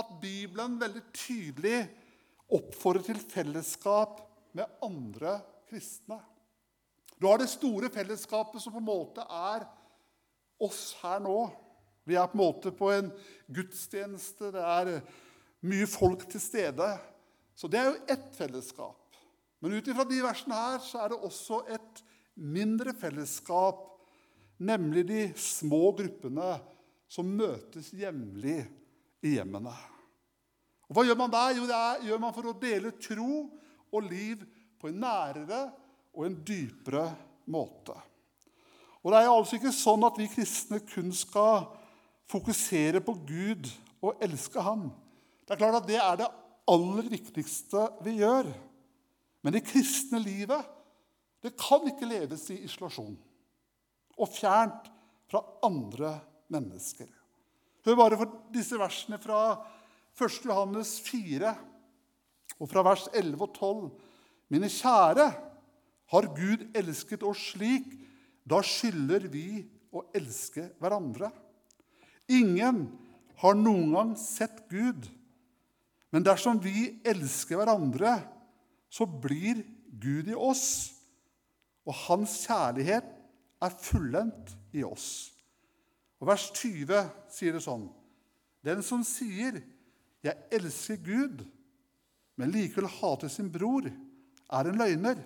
at 0.00 0.12
Bibelen 0.22 0.78
veldig 0.80 1.02
tydelig 1.12 1.82
oppfordrer 2.50 3.06
til 3.10 3.22
fellesskap 3.30 4.22
med 4.56 4.80
andre 4.82 5.38
kristne. 5.70 6.18
Du 7.20 7.28
har 7.28 7.38
det 7.38 7.50
store 7.52 7.90
fellesskapet 7.92 8.62
som 8.62 8.72
på 8.72 8.80
en 8.80 8.88
måte 8.88 9.26
er 9.26 9.66
oss 10.60 10.94
her 11.02 11.20
nå. 11.22 11.50
Vi 12.08 12.16
er 12.16 12.30
på 12.30 12.38
en 12.38 12.40
måte 12.40 12.72
på 12.74 12.88
en 12.94 13.10
gudstjeneste. 13.52 14.50
Det 14.54 14.64
er 14.64 14.94
mye 15.68 15.90
folk 15.90 16.24
til 16.32 16.42
stede. 16.42 16.88
Så 17.54 17.68
det 17.68 17.82
er 17.82 17.90
jo 17.90 18.00
ett 18.16 18.32
fellesskap. 18.38 18.99
Men 19.60 19.76
ut 19.76 19.88
ifra 19.92 20.06
de 20.08 20.20
versene 20.24 20.56
her 20.56 20.82
så 20.84 21.02
er 21.02 21.12
det 21.12 21.20
også 21.20 21.62
et 21.68 22.02
mindre 22.40 22.94
fellesskap, 22.96 23.86
nemlig 24.60 25.06
de 25.08 25.22
små 25.40 25.90
gruppene 25.96 26.54
som 27.10 27.28
møtes 27.28 27.90
jevnlig 27.96 28.62
i 29.26 29.34
hjemmene. 29.36 29.72
Og 30.88 30.96
Hva 30.96 31.04
gjør 31.06 31.18
man 31.20 31.32
der? 31.32 31.56
Jo, 31.58 31.66
det 31.68 32.08
gjør 32.08 32.22
man 32.22 32.34
for 32.34 32.50
å 32.50 32.56
dele 32.60 32.94
tro 32.98 33.34
og 33.90 34.06
liv 34.06 34.42
på 34.80 34.90
en 34.90 35.02
nærere 35.04 35.60
og 36.16 36.24
en 36.26 36.38
dypere 36.46 37.04
måte. 37.50 37.94
Og 39.00 39.12
Det 39.12 39.20
er 39.20 39.30
altså 39.32 39.56
ikke 39.56 39.74
sånn 39.74 40.02
at 40.04 40.18
vi 40.20 40.28
kristne 40.28 40.80
kun 40.84 41.12
skal 41.16 41.68
fokusere 42.30 43.00
på 43.04 43.14
Gud 43.28 43.70
og 44.00 44.20
elske 44.24 44.62
Ham. 44.64 44.90
Det 45.44 45.54
er 45.54 45.62
klart 45.62 45.80
at 45.80 45.88
det 45.88 45.98
er 46.00 46.18
det 46.20 46.28
aller 46.70 47.08
viktigste 47.10 47.86
vi 48.04 48.20
gjør. 48.20 48.50
Men 49.40 49.56
det 49.56 49.64
kristne 49.66 50.20
livet 50.22 50.76
det 51.40 51.54
kan 51.56 51.86
ikke 51.88 52.08
leves 52.08 52.50
i 52.52 52.58
isolasjon 52.66 53.16
og 54.20 54.28
fjernt 54.28 54.90
fra 55.30 55.40
andre 55.64 56.18
mennesker. 56.52 57.08
Hør 57.86 57.96
bare 57.96 58.18
for 58.20 58.34
disse 58.52 58.76
versene 58.76 59.16
fra 59.22 59.40
1. 60.20 60.40
Johannes 60.44 60.98
4 61.06 61.54
og 62.60 62.68
fra 62.68 62.84
vers 62.84 63.06
11 63.16 63.40
og 63.40 63.54
12. 63.56 63.86
Mine 64.52 64.68
kjære, 64.68 65.30
har 66.10 66.26
Gud 66.34 66.64
elsket 66.74 67.22
oss 67.22 67.52
slik, 67.52 67.86
da 68.42 68.58
skylder 68.66 69.28
vi 69.30 69.62
å 69.94 70.02
elske 70.16 70.64
hverandre. 70.82 71.30
Ingen 72.34 72.82
har 73.42 73.56
noen 73.58 73.92
gang 73.94 74.10
sett 74.18 74.64
Gud. 74.70 75.06
Men 76.10 76.26
dersom 76.26 76.58
vi 76.62 76.88
elsker 77.06 77.60
hverandre, 77.60 78.16
så 78.90 79.06
blir 79.06 79.62
Gud 80.02 80.28
i 80.30 80.36
oss, 80.36 80.92
og 81.86 81.94
hans 82.06 82.40
kjærlighet 82.46 83.06
er 83.62 83.76
fullendt 83.82 84.52
i 84.76 84.82
oss. 84.84 85.30
Og 86.20 86.28
Vers 86.28 86.50
20 86.52 87.06
sier 87.32 87.56
det 87.56 87.64
sånn.: 87.64 87.88
Den 88.64 88.82
som 88.82 89.04
sier 89.06 89.62
'Jeg 90.20 90.36
elsker 90.52 90.96
Gud', 91.00 91.46
men 92.36 92.50
likevel 92.52 92.88
hater 92.88 93.28
sin 93.28 93.50
bror, 93.52 93.86
er 94.52 94.68
en 94.68 94.78
løgner. 94.78 95.22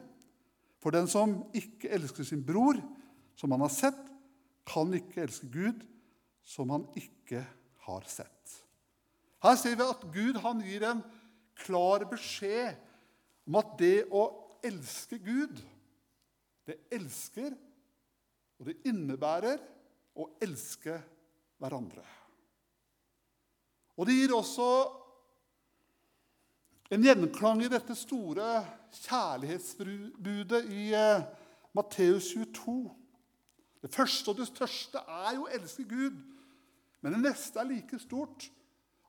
For 0.79 0.91
den 0.91 1.09
som 1.09 1.45
ikke 1.55 1.91
elsker 1.91 2.25
sin 2.25 2.45
bror, 2.45 2.79
som 3.35 3.51
han 3.51 3.61
har 3.61 3.73
sett, 3.73 4.01
kan 4.67 4.93
ikke 4.95 5.23
elske 5.23 5.49
Gud, 5.51 5.83
som 6.45 6.71
han 6.71 6.87
ikke 6.95 7.45
har 7.87 8.05
sett. 8.07 8.65
Her 9.43 9.57
ser 9.57 9.77
vi 9.77 9.83
at 9.83 10.05
Gud 10.13 10.63
gir 10.63 10.85
en 10.89 11.03
klar 11.57 12.05
beskjed 12.09 12.77
om 13.45 13.61
at 13.61 13.77
det 13.81 14.07
å 14.13 14.25
elske 14.65 15.19
Gud, 15.21 15.61
det 16.65 16.79
elsker, 16.95 17.53
og 18.59 18.69
det 18.71 18.79
innebærer 18.89 19.59
å 20.17 20.29
elske 20.43 20.97
hverandre. 21.61 22.05
Og 23.95 24.09
det 24.09 24.17
gir 24.17 24.35
også 24.35 24.69
en 26.95 27.05
gjenklang 27.05 27.63
i 27.65 27.71
dette 27.73 27.97
store 27.99 28.49
kjærlighetsbudet 29.05 30.61
i 30.71 30.91
eh, 30.97 31.25
Matteus 31.75 32.31
22. 32.35 32.77
Det 33.85 33.91
første 33.93 34.33
og 34.33 34.39
det 34.41 34.49
største 34.49 35.03
er 35.03 35.35
jo 35.37 35.47
å 35.47 35.53
elske 35.55 35.87
Gud. 35.89 36.17
Men 37.03 37.17
det 37.17 37.25
neste 37.27 37.61
er 37.61 37.69
like 37.69 37.99
stort. 38.01 38.47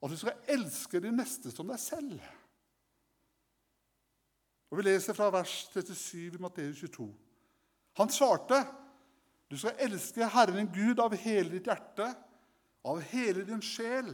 At 0.03 0.11
du 0.11 0.17
skal 0.19 0.41
elske 0.51 0.99
de 1.01 1.13
neste 1.15 1.51
som 1.53 1.69
deg 1.69 1.79
selv. 1.81 2.17
Og 4.75 4.81
Vi 4.81 4.89
leser 4.89 5.15
fra 5.15 5.29
vers 5.31 5.69
37 5.71 6.35
i 6.35 6.39
Matteus 6.43 6.81
22. 6.81 7.05
Han 7.95 8.09
svarte, 8.11 8.57
'Du 9.47 9.57
skal 9.57 9.77
elske 9.79 10.27
Herren 10.27 10.57
din 10.57 10.73
Gud 10.73 10.99
av 10.99 11.15
hele 11.15 11.49
ditt 11.49 11.69
hjerte, 11.69 12.09
av 12.83 12.99
hele 12.99 13.45
din 13.45 13.61
sjel 13.61 14.11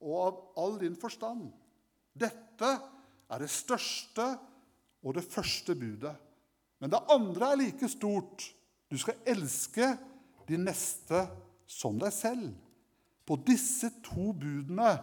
og 0.00 0.18
av 0.26 0.42
all 0.58 0.78
din 0.78 0.96
forstand.' 0.96 1.48
Dette 2.12 2.68
er 3.30 3.38
det 3.38 3.48
største 3.48 4.38
og 5.02 5.14
det 5.14 5.24
første 5.24 5.74
budet. 5.74 6.16
Men 6.78 6.90
det 6.90 7.02
andre 7.08 7.52
er 7.52 7.56
like 7.56 7.88
stort. 7.88 8.54
Du 8.90 8.98
skal 8.98 9.24
elske 9.24 9.96
de 10.48 10.56
neste 10.60 11.24
som 11.66 11.98
deg 11.98 12.12
selv. 12.12 12.52
På 13.24 13.40
disse 13.40 13.88
to 14.04 14.34
budene 14.36 14.98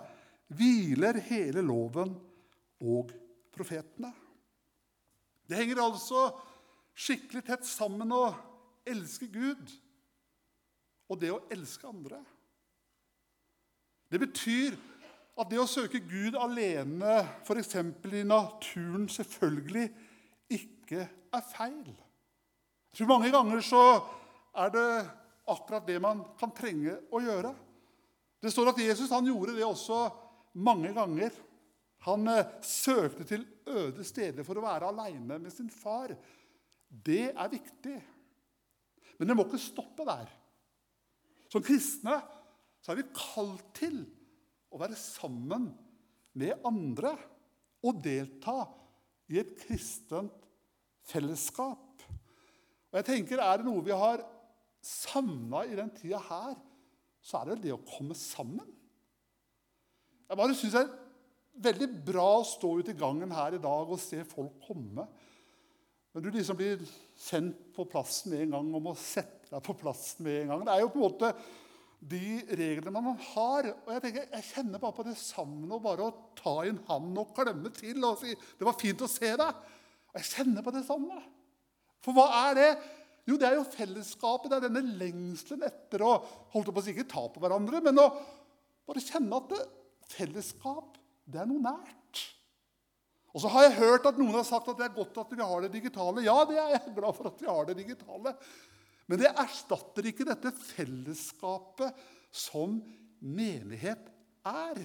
hviler 0.47 1.17
hele 1.17 1.65
loven 1.65 2.13
og 2.81 3.09
profetene. 3.51 4.28
Det 5.49 5.57
henger 5.57 5.81
altså 5.81 6.27
skikkelig 6.99 7.41
tett 7.47 7.65
sammen 7.65 8.11
å 8.13 8.27
elske 8.89 9.25
Gud 9.33 9.71
og 11.09 11.17
det 11.21 11.31
å 11.33 11.41
elske 11.49 11.87
andre. 11.89 12.19
Det 14.09 14.21
betyr 14.21 14.77
at 15.39 15.49
det 15.49 15.59
å 15.61 15.69
søke 15.69 16.01
Gud 16.03 16.35
alene, 16.37 17.21
f.eks. 17.45 17.75
i 17.79 18.23
naturen, 18.27 19.07
selvfølgelig 19.09 19.87
ikke 20.53 21.05
er 21.07 21.45
feil. 21.53 21.89
Jeg 22.89 22.99
tror 22.99 23.11
mange 23.13 23.31
ganger 23.33 23.61
så 23.63 23.83
er 24.57 24.73
det 24.73 24.87
akkurat 25.49 25.85
det 25.87 25.99
man 26.01 26.23
kan 26.39 26.53
trenge 26.53 26.97
å 27.13 27.21
gjøre. 27.23 27.53
Det 28.41 28.51
står 28.53 28.73
at 28.73 28.81
Jesus 28.81 29.13
han 29.13 29.27
gjorde 29.27 29.55
det 29.57 29.65
også 29.65 30.07
mange 30.61 30.91
ganger. 30.95 31.31
Han 32.07 32.27
eh, 32.31 32.47
søkte 32.65 33.25
til 33.27 33.45
øde 33.69 34.05
steder 34.07 34.45
for 34.47 34.59
å 34.59 34.65
være 34.65 34.89
aleine 34.89 35.39
med 35.39 35.53
sin 35.53 35.69
far. 35.71 36.13
Det 36.89 37.29
er 37.29 37.51
viktig. 37.51 37.97
Men 39.19 39.29
det 39.29 39.35
må 39.37 39.45
ikke 39.45 39.61
stoppe 39.61 40.05
der. 40.07 40.29
Som 41.49 41.65
kristne 41.65 42.19
så 42.79 42.93
er 42.93 43.01
vi 43.01 43.11
kalt 43.13 43.65
til 43.77 44.01
å 44.69 44.79
være 44.79 44.97
sammen 44.97 45.69
med 46.39 46.65
andre 46.67 47.15
og 47.85 48.01
delta 48.03 48.61
i 49.29 49.39
et 49.41 49.51
kristent 49.61 50.47
fellesskap. 51.09 52.03
Og 52.89 52.97
jeg 52.97 53.05
tenker, 53.05 53.41
Er 53.41 53.59
det 53.59 53.67
noe 53.67 53.85
vi 53.85 53.93
har 53.93 54.23
savna 54.81 55.65
i 55.65 55.75
den 55.77 55.91
tida 55.93 56.21
her, 56.29 56.55
så 57.21 57.41
er 57.41 57.51
det 57.51 57.65
det 57.67 57.75
å 57.75 57.83
komme 57.85 58.15
sammen. 58.15 58.67
Jeg 60.29 60.37
bare 60.37 60.55
synes 60.55 60.75
det 60.75 60.81
er 60.85 61.08
veldig 61.63 61.89
bra 62.07 62.27
å 62.39 62.47
stå 62.47 62.71
ute 62.79 62.93
i 62.93 62.99
gangen 62.99 63.31
her 63.35 63.55
i 63.55 63.61
dag 63.61 63.89
og 63.89 64.01
se 64.01 64.21
folk 64.27 64.59
komme. 64.67 65.05
Men 66.13 66.25
du 66.25 66.29
liksom 66.33 66.57
blir 66.57 66.81
sendt 67.19 67.69
på 67.75 67.85
plassen 67.89 68.33
med 68.33 68.45
en 68.45 68.55
gang 68.57 68.69
og 68.75 68.85
må 68.89 68.93
sette 68.97 69.51
deg 69.51 69.65
på 69.65 69.75
plassen 69.77 70.25
med 70.25 70.43
en 70.43 70.53
gang. 70.53 70.63
Det 70.65 70.75
er 70.75 70.83
jo 70.83 70.93
på 70.93 71.01
en 71.01 71.05
måte 71.05 71.33
de 71.99 72.39
reglene 72.59 72.93
man 72.95 73.19
har. 73.33 73.69
Og 73.85 73.91
Jeg 73.93 74.05
tenker, 74.05 74.29
jeg 74.31 74.47
kjenner 74.53 74.81
bare 74.81 74.97
på 74.97 75.05
det 75.07 75.17
savnet 75.19 75.75
og 75.75 75.83
bare 75.83 76.07
å 76.07 76.15
ta 76.39 76.55
i 76.63 76.71
en 76.71 77.19
og 77.19 77.33
klemme 77.37 77.73
til 77.75 78.03
og 78.05 78.21
si 78.21 78.33
'Det 78.33 78.65
var 78.65 78.79
fint 78.79 79.01
å 79.01 79.11
se 79.11 79.35
deg'. 79.35 79.59
Og 80.09 80.15
Jeg 80.15 80.31
kjenner 80.33 80.63
på 80.63 80.73
det 80.73 80.85
savnet. 80.85 81.23
For 82.01 82.13
hva 82.13 82.49
er 82.49 82.55
det? 82.55 82.71
Jo, 83.27 83.37
det 83.37 83.47
er 83.47 83.55
jo 83.55 83.63
fellesskapet. 83.63 84.49
Det 84.49 84.57
er 84.57 84.69
denne 84.69 84.97
lengselen 84.97 85.63
etter 85.63 86.01
å 86.01 86.23
holdt 86.53 86.73
på 86.73 86.79
å 86.79 86.83
si 86.83 86.95
ikke 86.95 87.11
ta 87.11 87.27
på 87.27 87.39
hverandre, 87.43 87.81
men 87.83 87.99
å 87.99 88.07
bare 88.87 89.03
kjenne 89.03 89.35
at 89.37 89.49
det, 89.49 89.67
fellesskap 90.09 90.98
det 91.29 91.41
er 91.41 91.49
noe 91.49 91.61
nært. 91.63 92.23
Og 93.29 93.43
så 93.43 93.51
har 93.53 93.67
jeg 93.67 93.77
hørt 93.77 94.07
at 94.09 94.17
noen 94.17 94.33
har 94.39 94.47
sagt 94.47 94.71
at 94.71 94.79
det 94.79 94.87
er 94.87 94.95
godt 94.95 95.19
at 95.21 95.33
vi 95.35 95.43
har 95.45 95.65
det 95.65 95.73
digitale. 95.75 96.23
Ja, 96.25 96.37
det 96.49 96.57
er 96.57 96.71
jeg 96.75 96.95
glad 96.95 97.17
for 97.17 97.29
at 97.29 97.41
vi 97.41 97.49
har 97.49 97.67
det 97.69 97.77
digitale. 97.77 98.33
Men 99.09 99.21
det 99.21 99.29
erstatter 99.29 100.09
ikke 100.09 100.25
dette 100.27 100.53
fellesskapet 100.53 102.01
som 102.33 102.79
menighet 103.21 104.09
er. 104.49 104.81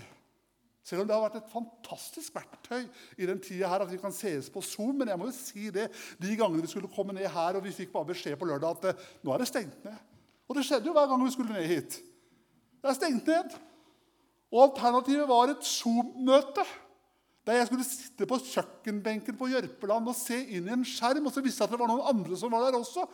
Selv 0.84 1.00
om 1.02 1.08
det 1.08 1.16
har 1.16 1.24
vært 1.24 1.38
et 1.40 1.52
fantastisk 1.52 2.34
verktøy 2.36 2.82
i 3.16 3.28
den 3.28 3.40
tida 3.40 3.70
her 3.72 3.86
at 3.86 3.92
vi 3.92 4.00
kan 4.00 4.12
sees 4.12 4.50
på 4.52 4.60
Zoom. 4.64 4.98
Men 5.00 5.08
jeg 5.08 5.20
må 5.20 5.30
jo 5.30 5.36
si 5.36 5.70
det, 5.72 5.88
de 6.20 6.36
gangene 6.36 6.64
vi 6.64 6.72
skulle 6.74 6.92
komme 6.92 7.16
ned 7.16 7.30
her, 7.32 7.56
og 7.56 7.64
vi 7.64 7.72
fikk 7.72 7.94
bare 7.94 8.10
beskjed 8.12 8.36
på 8.40 8.48
lørdag 8.48 8.76
at 8.76 8.90
eh, 8.90 9.06
nå 9.24 9.32
er 9.32 9.40
det 9.40 9.48
stengt 9.48 9.86
ned. 9.86 9.96
Og 10.44 10.58
det 10.58 10.66
skjedde 10.68 10.90
jo 10.90 10.96
hver 10.96 11.08
gang 11.08 11.24
vi 11.24 11.32
skulle 11.32 11.56
ned 11.56 11.70
hit. 11.70 11.96
Det 12.84 12.92
er 12.92 12.98
stengt 12.98 13.32
ned. 13.32 13.56
Og 14.54 14.68
alternativet 14.68 15.26
var 15.26 15.50
et 15.50 15.66
Zoom-møte. 15.66 16.64
Der 17.44 17.58
jeg 17.58 17.68
skulle 17.68 17.84
sitte 17.84 18.26
på 18.28 18.38
kjøkkenbenken 18.40 19.36
på 19.36 19.50
Jørpeland 19.50 20.06
og 20.08 20.16
se 20.16 20.38
inn 20.56 20.68
i 20.70 20.72
en 20.76 20.86
skjerm. 20.86 21.26
Og 21.26 21.34
så 21.34 21.42
visste 21.44 21.64
jeg 21.64 21.68
at 21.68 21.74
det 21.74 21.80
var 21.82 21.90
noen 21.90 22.06
andre 22.14 22.38
som 22.40 22.54
var 22.54 22.64
der 22.64 22.78
også. 22.78 23.04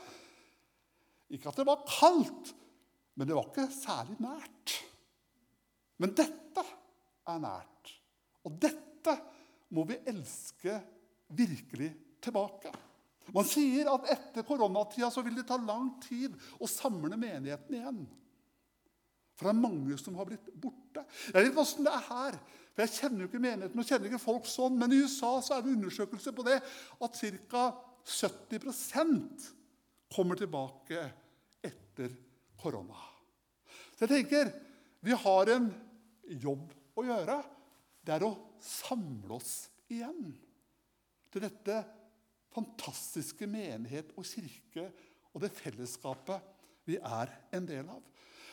Ikke 1.32 1.50
at 1.50 1.59
det 1.59 1.66
var 1.66 1.82
kaldt, 1.88 2.52
men 3.14 3.26
det 3.26 3.35
var 3.38 3.49
ikke 3.49 3.66
særlig 3.73 4.18
nært. 4.23 4.76
Men 6.02 6.14
dette 6.18 6.64
er 7.30 7.42
nært. 7.42 7.97
Og 8.47 8.54
dette 8.61 9.16
må 9.75 9.85
vi 9.88 9.99
elske 10.11 10.76
virkelig 11.37 11.90
tilbake. 12.23 12.73
Man 13.35 13.47
sier 13.47 13.90
at 13.92 14.09
etter 14.11 14.47
koronatida 14.47 15.11
så 15.12 15.23
vil 15.23 15.37
det 15.38 15.47
ta 15.49 15.59
lang 15.61 15.92
tid 16.02 16.35
å 16.59 16.68
samle 16.70 17.18
menigheten 17.18 17.76
igjen. 17.78 18.00
For 19.40 19.49
det 19.49 19.54
er 19.54 19.62
mange 19.62 19.97
som 19.97 20.18
har 20.20 20.26
blitt 20.28 20.50
borte. 20.61 21.06
Jeg 21.32 21.47
vet 21.47 21.61
åssen 21.62 21.87
det 21.87 21.92
er 21.97 22.09
her. 22.11 22.35
For 22.75 22.85
Jeg 22.85 22.92
kjenner 22.99 23.23
jo 23.23 23.28
ikke 23.30 23.40
menigheten 23.40 23.80
og 23.80 23.87
kjenner 23.88 24.11
ikke 24.11 24.20
folk 24.20 24.49
sånn. 24.52 24.76
Men 24.76 24.92
i 24.92 24.99
USA 25.00 25.30
så 25.40 25.54
er 25.56 25.64
det 25.64 25.73
undersøkelse 25.78 26.35
på 26.37 26.44
det 26.44 26.59
at 26.61 27.23
ca. 27.49 27.62
70% 28.04 29.47
kommer 30.12 30.37
tilbake 30.37 31.06
etter 31.64 32.12
korona. 32.61 33.00
Så 33.97 34.04
jeg 34.04 34.12
tenker 34.12 34.52
vi 35.09 35.16
har 35.25 35.54
en 35.54 35.70
jobb 36.44 36.76
å 37.00 37.06
gjøre. 37.09 37.38
Det 38.04 38.18
er 38.18 38.28
å 38.28 38.35
samle 38.61 39.38
oss 39.40 39.54
igjen 39.88 40.35
til 41.32 41.49
dette 41.49 41.80
fantastiske 42.52 43.49
menighet 43.49 44.12
og 44.20 44.28
kirke 44.28 44.90
og 45.30 45.40
det 45.44 45.52
fellesskapet 45.54 46.44
vi 46.88 46.99
er 47.00 47.32
en 47.56 47.68
del 47.68 47.88
av. 47.88 48.00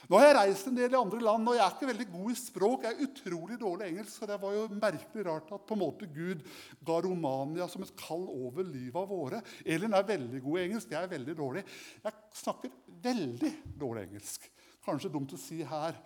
Nå 0.07 0.15
har 0.15 0.29
jeg 0.29 0.35
reist 0.37 0.67
en 0.69 0.77
del 0.77 0.93
i 0.93 0.99
andre 0.99 1.19
land, 1.19 1.49
og 1.51 1.57
jeg 1.57 1.63
er 1.65 1.73
ikke 1.73 1.89
veldig 1.89 2.05
god 2.13 2.27
i 2.31 2.35
språk. 2.39 2.85
Jeg 2.85 2.95
er 2.95 3.07
utrolig 3.09 3.57
dårlig 3.59 3.87
engelsk, 3.89 4.13
så 4.13 4.29
det 4.29 4.37
var 4.39 4.53
jo 4.55 4.67
merkelig 4.71 5.25
rart 5.27 5.49
at 5.51 5.65
på 5.67 5.75
en 5.75 5.81
måte 5.81 6.07
Gud 6.07 6.45
ga 6.87 6.99
Romania 7.03 7.67
som 7.67 7.83
et 7.83 7.91
kall 7.99 8.23
over 8.31 8.63
livet 8.63 8.95
av 9.01 9.09
våre. 9.11 9.41
Elin 9.67 9.97
er 9.97 10.07
veldig 10.07 10.39
god 10.45 10.59
i 10.59 10.63
engelsk, 10.63 10.93
jeg 10.95 11.01
er 11.01 11.11
veldig 11.11 11.35
dårlig. 11.35 11.65
Jeg 12.05 12.39
snakker 12.39 12.71
veldig 13.03 13.51
dårlig 13.83 14.05
engelsk. 14.07 14.47
Kanskje 14.87 15.11
dumt 15.11 15.35
å 15.35 15.41
si 15.41 15.59
her, 15.67 15.99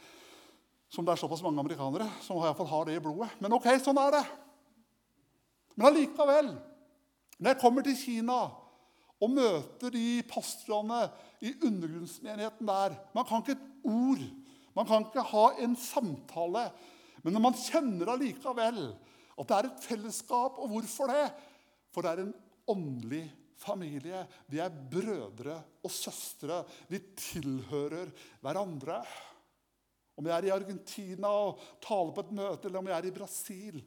som 0.91 1.05
det 1.05 1.13
er 1.13 1.21
såpass 1.21 1.45
mange 1.45 1.61
amerikanere 1.61 2.09
som 2.25 2.39
i 2.39 2.43
hvert 2.47 2.57
fall 2.57 2.71
har 2.73 2.89
det 2.89 2.97
i 2.97 3.03
blodet. 3.05 3.29
Men 3.43 3.53
ok, 3.59 3.69
sånn 3.85 4.01
er 4.01 4.17
det. 4.17 4.25
Men 5.77 5.91
allikevel 5.91 6.51
når 7.41 7.53
jeg 7.53 7.61
kommer 7.61 7.85
til 7.85 7.95
Kina 7.97 8.39
og 9.21 9.29
møter 9.29 9.93
de 9.93 10.21
pastorene 10.29 11.03
i 11.45 11.53
undergrunnsmenigheten 11.61 12.67
der 12.67 12.97
Man 13.13 13.27
kan 13.29 13.43
ikke 13.43 13.57
et 13.57 13.67
ord, 13.85 14.25
man 14.75 14.87
kan 14.87 15.05
ikke 15.05 15.29
ha 15.31 15.45
en 15.61 15.75
samtale. 15.75 16.65
Men 17.23 17.35
når 17.35 17.43
man 17.43 17.57
kjenner 17.59 18.13
allikevel 18.15 18.83
at 19.41 19.49
det 19.49 19.57
er 19.57 19.69
et 19.69 19.85
fellesskap. 19.85 20.59
Og 20.61 20.71
hvorfor 20.75 21.11
det? 21.11 21.25
For 21.91 22.05
det 22.05 22.11
er 22.13 22.23
en 22.25 22.33
åndelig 22.71 23.25
familie. 23.61 24.23
Vi 24.49 24.61
er 24.61 24.69
brødre 24.91 25.57
og 25.83 25.93
søstre. 25.93 26.61
Vi 26.89 27.01
tilhører 27.17 28.11
hverandre. 28.41 29.01
Om 30.17 30.27
jeg 30.27 30.37
er 30.37 30.49
i 30.49 30.55
Argentina 30.55 31.31
og 31.47 31.61
taler 31.81 32.13
på 32.13 32.25
et 32.25 32.33
møte, 32.37 32.67
eller 32.67 32.81
om 32.81 32.89
jeg 32.91 32.97
er 32.97 33.07
i 33.09 33.15
Brasil, 33.15 33.77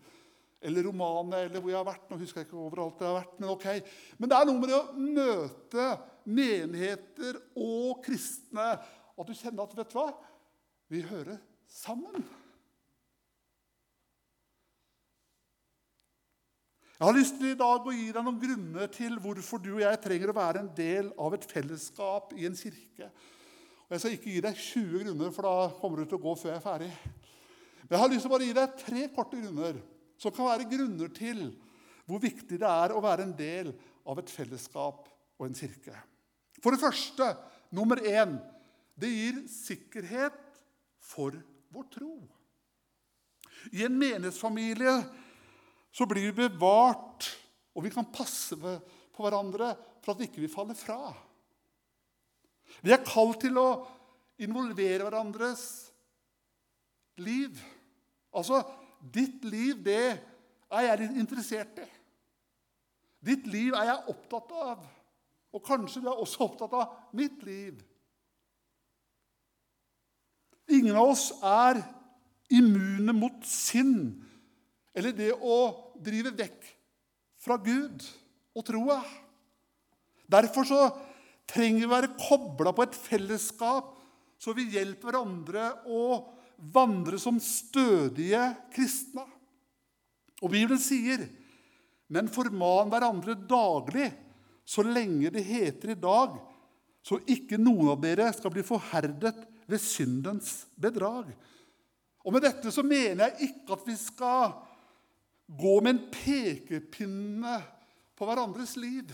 eller 0.64 0.86
Romania, 0.88 1.44
eller 1.44 1.60
hvor 1.60 1.72
jeg 1.72 1.78
har 1.78 1.88
vært. 1.88 2.06
Nå 2.10 2.18
husker 2.20 2.40
jeg 2.40 2.48
ikke 2.48 2.60
overalt 2.60 3.02
jeg 3.02 3.10
har 3.10 3.18
vært, 3.20 3.34
Men 3.40 3.52
ok. 3.52 3.66
Men 4.18 4.30
det 4.30 4.38
er 4.38 4.48
noe 4.48 4.60
med 4.60 4.70
det 4.70 4.78
å 4.78 5.08
møte 5.18 5.88
menigheter 6.24 7.40
og 7.60 8.00
kristne 8.04 8.70
at 9.14 9.28
du 9.28 9.34
kjenner 9.36 9.66
at 9.66 9.76
vet 9.76 9.92
du 9.92 9.98
hva? 9.98 10.08
Vi 10.90 11.02
hører 11.04 11.38
sammen. 11.70 12.24
Jeg 16.94 17.08
har 17.08 17.16
lyst 17.16 17.34
til 17.40 17.50
i 17.50 17.58
dag 17.58 17.84
å 17.84 17.92
gi 17.92 18.10
deg 18.14 18.22
noen 18.22 18.40
grunner 18.40 18.90
til 18.94 19.16
hvorfor 19.20 19.60
du 19.60 19.72
og 19.74 19.82
jeg 19.82 20.00
trenger 20.00 20.30
å 20.30 20.36
være 20.36 20.60
en 20.62 20.70
del 20.76 21.10
av 21.20 21.34
et 21.34 21.46
fellesskap 21.50 22.30
i 22.38 22.46
en 22.48 22.54
kirke. 22.56 23.10
Og 23.84 23.96
Jeg 23.96 24.00
skal 24.00 24.14
ikke 24.16 24.30
gi 24.30 24.44
deg 24.44 24.60
20 24.62 25.02
grunner, 25.02 25.32
for 25.34 25.44
da 25.44 25.56
kommer 25.80 26.00
du 26.00 26.06
til 26.08 26.16
å 26.16 26.22
gå 26.22 26.36
før 26.38 26.52
jeg 26.54 26.60
er 26.60 26.64
ferdig. 26.64 26.92
Men 27.82 27.96
jeg 27.96 28.00
har 28.00 28.12
lyst 28.14 28.24
til 28.24 28.30
å 28.30 28.34
bare 28.36 28.46
gi 28.48 28.56
deg 28.56 28.78
tre 28.80 29.02
korte 29.12 29.40
grunner 29.42 29.82
som 30.20 30.34
kan 30.34 30.48
være 30.48 30.68
grunner 30.70 31.12
til 31.14 31.46
hvor 32.04 32.20
viktig 32.20 32.58
det 32.60 32.68
er 32.68 32.92
å 32.92 33.02
være 33.04 33.24
en 33.24 33.36
del 33.36 33.72
av 34.04 34.20
et 34.20 34.30
fellesskap 34.30 35.08
og 35.38 35.46
en 35.46 35.56
kirke. 35.56 35.94
For 36.60 36.74
det 36.74 36.82
første, 36.82 37.30
nummer 37.74 38.00
én 38.00 38.36
det 39.00 39.10
gir 39.10 39.40
sikkerhet 39.50 40.36
for 41.02 41.34
vår 41.74 41.86
tro. 41.96 42.14
I 43.72 43.86
en 43.86 43.96
menighetsfamilie 43.98 44.94
så 45.94 46.06
blir 46.10 46.28
vi 46.28 46.44
bevart, 46.44 47.26
og 47.74 47.86
vi 47.86 47.92
kan 47.94 48.06
passe 48.12 48.58
på 48.58 49.24
hverandre 49.24 49.72
for 50.04 50.12
at 50.12 50.20
vi 50.20 50.28
ikke 50.28 50.52
faller 50.52 50.78
fra. 50.78 51.14
Vi 52.84 52.92
er 52.92 53.04
kalt 53.06 53.40
til 53.44 53.58
å 53.58 53.68
involvere 54.42 55.06
hverandres 55.06 55.64
liv. 57.22 57.58
Altså 58.34 58.60
Ditt 59.04 59.44
liv, 59.44 59.80
det 59.84 60.16
er 60.72 60.86
jeg 60.88 61.10
interessert 61.20 61.80
i. 61.82 61.88
Ditt 63.24 63.46
liv 63.48 63.74
er 63.76 63.90
jeg 63.90 64.12
opptatt 64.12 64.52
av. 64.56 64.84
Og 65.54 65.62
kanskje 65.64 66.02
du 66.02 66.08
er 66.10 66.20
også 66.20 66.46
opptatt 66.48 66.72
av 66.76 67.14
mitt 67.16 67.42
liv. 67.46 67.78
Ingen 70.72 70.96
av 70.96 71.12
oss 71.12 71.28
er 71.44 71.82
immune 72.54 73.12
mot 73.16 73.44
synd 73.48 74.24
eller 74.94 75.14
det 75.16 75.32
å 75.34 75.56
drive 75.98 76.32
vekk 76.38 76.68
fra 77.42 77.58
Gud 77.60 78.04
og 78.54 78.66
troa. 78.66 79.00
Derfor 80.30 80.68
så 80.68 80.80
trenger 81.50 81.82
vi 81.82 81.88
å 81.88 81.92
være 81.92 82.14
kobla 82.16 82.72
på 82.72 82.86
et 82.86 82.96
fellesskap, 82.96 83.90
så 84.38 84.54
vi 84.56 84.68
hjelper 84.72 85.10
hverandre 85.10 85.66
å 85.90 86.04
vandre 86.58 87.18
som 87.20 87.40
stødige 87.42 88.42
kristne. 88.74 89.24
Og 90.42 90.50
Bibelen 90.50 90.80
sier, 90.80 91.28
'Men 92.08 92.28
forman 92.28 92.90
hverandre 92.90 93.34
daglig, 93.34 94.12
så 94.64 94.82
lenge 94.82 95.30
det 95.30 95.44
heter 95.44 95.90
i 95.90 95.94
dag,' 95.94 96.40
'så 97.02 97.20
ikke 97.26 97.58
noen 97.58 97.88
av 97.88 98.00
dere 98.00 98.32
skal 98.32 98.50
bli 98.50 98.62
forherdet 98.62 99.34
ved 99.66 99.78
syndens 99.78 100.66
bedrag.' 100.78 101.34
Og 102.24 102.32
Med 102.32 102.42
dette 102.42 102.72
så 102.72 102.82
mener 102.82 103.28
jeg 103.28 103.50
ikke 103.50 103.72
at 103.72 103.86
vi 103.86 103.96
skal 103.96 104.52
gå 105.46 105.80
med 105.80 105.90
en 105.90 106.10
pekepinne 106.10 107.62
på 108.16 108.24
hverandres 108.24 108.76
liv. 108.76 109.12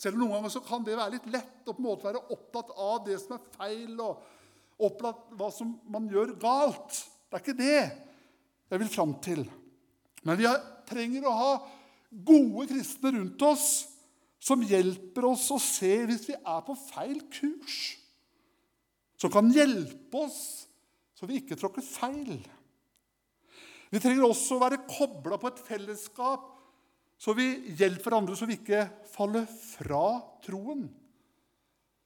Selv 0.00 0.16
om 0.16 0.24
noen 0.24 0.38
ganger 0.38 0.54
så 0.54 0.62
kan 0.64 0.84
det 0.86 0.96
være 0.96 1.14
litt 1.18 1.28
lett 1.30 1.68
å 1.68 1.74
på 1.74 1.82
en 1.82 1.86
måte 1.86 2.08
være 2.08 2.24
opptatt 2.34 2.72
av 2.74 3.04
det 3.06 3.18
som 3.20 3.36
er 3.36 3.50
feil, 3.54 4.00
og 4.00 4.22
opplagt 4.86 5.32
hva 5.38 5.48
som 5.54 5.74
man 5.90 6.08
gjør 6.10 6.34
galt. 6.42 6.98
Det 7.28 7.38
er 7.38 7.44
ikke 7.44 7.58
det 7.58 7.78
jeg 8.72 8.80
vil 8.80 8.92
fram 8.92 9.14
til. 9.24 9.44
Men 10.26 10.38
vi 10.38 10.48
trenger 10.88 11.26
å 11.28 11.36
ha 11.36 11.52
gode 12.12 12.68
kristne 12.70 13.14
rundt 13.16 13.44
oss 13.46 13.66
som 14.42 14.62
hjelper 14.66 15.26
oss 15.28 15.46
å 15.54 15.58
se 15.62 15.92
hvis 16.08 16.26
vi 16.30 16.36
er 16.36 16.64
på 16.66 16.76
feil 16.88 17.20
kurs. 17.32 17.78
Som 19.20 19.30
kan 19.32 19.50
hjelpe 19.54 20.24
oss 20.26 20.40
så 21.14 21.28
vi 21.30 21.38
ikke 21.38 21.58
tråkker 21.58 21.84
feil. 21.86 22.40
Vi 23.92 24.00
trenger 24.00 24.24
også 24.26 24.56
å 24.56 24.62
være 24.64 24.82
kobla 24.88 25.38
på 25.38 25.52
et 25.52 25.62
fellesskap 25.62 26.48
så 27.22 27.34
vi 27.38 27.46
hjelper 27.78 28.16
andre 28.16 28.34
så 28.34 28.48
vi 28.50 28.56
ikke 28.58 28.82
faller 29.12 29.44
fra 29.46 30.18
troen. 30.42 30.88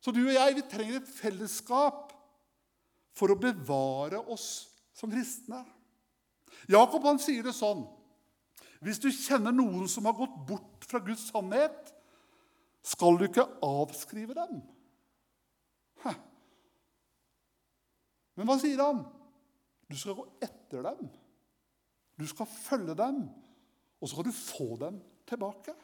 Så 0.05 0.13
du 0.13 0.21
og 0.27 0.35
jeg 0.35 0.59
vi 0.59 0.65
trenger 0.69 1.01
et 1.01 1.09
fellesskap 1.09 2.06
for 3.17 3.33
å 3.33 3.41
bevare 3.41 4.21
oss 4.33 4.69
som 4.97 5.13
kristne. 5.13 5.63
Jakob 6.71 7.05
han 7.07 7.21
sier 7.23 7.45
det 7.47 7.55
sånn 7.55 7.85
Hvis 8.85 9.01
du 9.03 9.09
kjenner 9.13 9.55
noen 9.55 9.89
som 9.91 10.07
har 10.09 10.17
gått 10.17 10.35
bort 10.49 10.85
fra 10.87 11.01
Guds 11.03 11.31
sannhet, 11.31 11.93
skal 12.87 13.17
du 13.19 13.25
ikke 13.27 13.47
avskrive 13.65 14.37
dem. 14.37 14.61
Hæ. 16.05 16.13
Men 18.37 18.47
hva 18.47 18.59
sier 18.61 18.83
han? 18.85 19.01
Du 19.89 19.97
skal 19.99 20.19
gå 20.19 20.27
etter 20.45 20.85
dem. 20.85 21.09
Du 22.21 22.27
skal 22.29 22.49
følge 22.49 22.95
dem, 22.99 23.25
og 23.99 24.07
så 24.07 24.13
skal 24.13 24.29
du 24.29 24.37
få 24.37 24.69
dem 24.81 25.01
tilbake. 25.29 25.75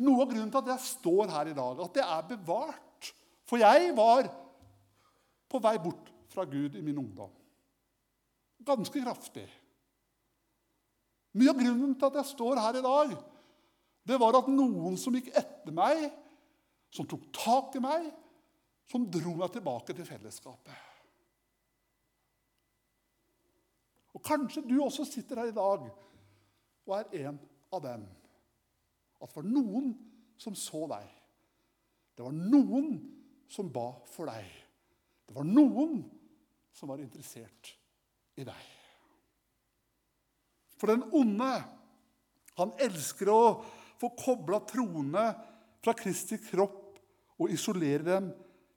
Noe 0.00 0.22
av 0.22 0.30
grunnen 0.30 0.54
til 0.54 0.62
at 0.62 0.72
jeg 0.74 0.86
står 0.86 1.34
her 1.34 1.50
i 1.50 1.56
dag, 1.56 1.82
at 1.82 1.94
det 1.96 2.04
er 2.04 2.26
bevart 2.34 3.12
For 3.48 3.60
jeg 3.60 3.92
var 3.96 4.28
på 5.50 5.60
vei 5.62 5.76
bort 5.82 6.13
fra 6.34 6.44
Gud 6.50 6.74
i 6.76 6.82
min 6.82 6.98
ungdom. 6.98 7.30
Ganske 8.64 9.02
kraftig. 9.02 9.46
Mye 11.34 11.50
av 11.50 11.58
grunnen 11.58 11.94
til 11.98 12.10
at 12.10 12.20
jeg 12.20 12.30
står 12.30 12.60
her 12.62 12.78
i 12.78 12.84
dag, 12.84 13.14
det 14.04 14.18
var 14.20 14.36
at 14.38 14.50
noen 14.52 14.98
som 15.00 15.14
gikk 15.16 15.32
etter 15.34 15.74
meg, 15.74 16.06
som 16.94 17.08
tok 17.10 17.24
tak 17.34 17.78
i 17.78 17.82
meg, 17.82 18.10
som 18.90 19.06
dro 19.08 19.32
meg 19.38 19.52
tilbake 19.54 19.96
til 19.96 20.06
fellesskapet. 20.06 20.76
Og 24.14 24.22
kanskje 24.22 24.62
du 24.62 24.76
også 24.78 25.06
sitter 25.08 25.40
her 25.42 25.50
i 25.50 25.56
dag 25.56 25.88
og 26.84 26.92
er 26.94 27.26
en 27.26 27.40
av 27.74 27.82
dem. 27.82 28.04
At 29.18 29.32
det 29.32 29.40
var 29.40 29.48
noen 29.48 29.90
som 30.38 30.54
så 30.58 30.84
deg. 30.92 31.08
Det 32.14 32.22
var 32.22 32.36
noen 32.36 32.92
som 33.50 33.72
ba 33.74 33.88
for 34.06 34.30
deg. 34.30 34.46
Det 35.26 35.34
var 35.34 35.48
noen 35.48 36.04
som 36.74 36.90
var 36.90 37.02
interessert 37.02 37.74
i 38.36 38.44
deg. 38.46 38.70
For 40.78 40.90
den 40.90 41.04
onde, 41.14 41.50
han 42.58 42.74
elsker 42.82 43.30
å 43.30 43.42
få 44.00 44.10
kobla 44.18 44.60
troende 44.66 45.24
fra 45.84 45.94
Kristi 45.96 46.38
kropp 46.42 46.98
og 47.40 47.50
isolere 47.54 48.04
dem 48.06 48.30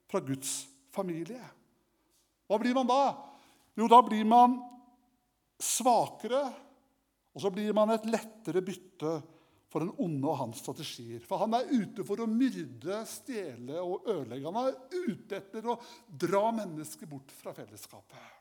fra 0.08 0.22
Guds 0.24 0.62
familie. 0.94 1.42
Hva 2.48 2.58
blir 2.62 2.76
man 2.78 2.88
da? 2.88 3.02
Jo, 3.78 3.86
da 3.90 4.00
blir 4.02 4.24
man 4.26 4.56
svakere, 5.62 6.42
og 7.34 7.42
så 7.42 7.50
blir 7.54 7.74
man 7.76 7.92
et 7.94 8.06
lettere 8.08 8.62
bytte 8.64 9.18
for 9.68 9.84
den 9.84 9.92
onde 10.00 10.28
og 10.30 10.38
hans 10.40 10.62
strategier. 10.62 11.20
For 11.28 11.42
han 11.42 11.56
er 11.58 11.68
ute 11.68 12.04
for 12.08 12.22
å 12.24 12.28
myrde, 12.30 13.02
stjele 13.08 13.80
og 13.82 14.08
ødelegge. 14.08 14.48
Han 14.48 14.60
er 14.62 15.08
ute 15.10 15.38
etter 15.38 15.68
å 15.68 15.76
dra 16.08 16.48
mennesker 16.56 17.10
bort 17.10 17.32
fra 17.36 17.52
fellesskapet. 17.56 18.34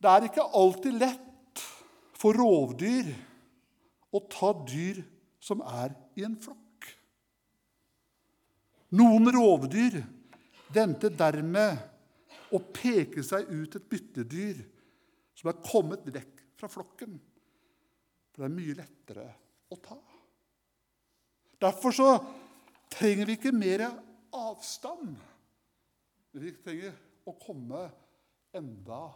Det 0.00 0.12
er 0.12 0.28
ikke 0.28 0.48
alltid 0.56 0.96
lett 1.00 1.64
for 2.16 2.36
rovdyr 2.36 3.12
å 4.16 4.22
ta 4.32 4.52
dyr 4.64 5.02
som 5.42 5.62
er 5.64 5.92
i 6.16 6.24
en 6.26 6.36
flokk. 6.40 6.62
Noen 8.96 9.28
rovdyr 9.34 9.98
vendte 10.72 11.10
dermed 11.12 12.54
å 12.54 12.60
peke 12.72 13.24
seg 13.26 13.48
ut 13.50 13.76
et 13.76 13.88
byttedyr 13.90 14.60
som 15.36 15.50
er 15.50 15.64
kommet 15.64 16.06
vekk 16.06 16.44
fra 16.56 16.70
flokken. 16.70 17.18
For 18.36 18.44
det 18.44 18.50
er 18.50 18.56
mye 18.58 18.76
lettere 18.76 19.22
å 19.72 19.78
ta. 19.80 19.96
Derfor 21.56 21.94
så 21.96 22.08
trenger 22.92 23.30
vi 23.30 23.38
ikke 23.38 23.54
mer 23.56 23.86
avstand. 24.36 25.14
Vi 26.36 26.52
trenger 26.60 26.92
å 27.24 27.32
komme 27.40 27.86
enda 28.52 29.06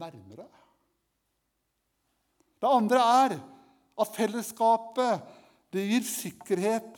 nærmere. 0.00 0.48
Det 2.56 2.72
andre 2.72 3.02
er 3.04 3.36
at 4.00 4.16
fellesskapet 4.16 5.28
det 5.76 5.84
gir 5.84 6.08
sikkerhet 6.08 6.96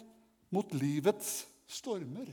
mot 0.54 0.70
livets 0.78 1.40
stormer. 1.66 2.30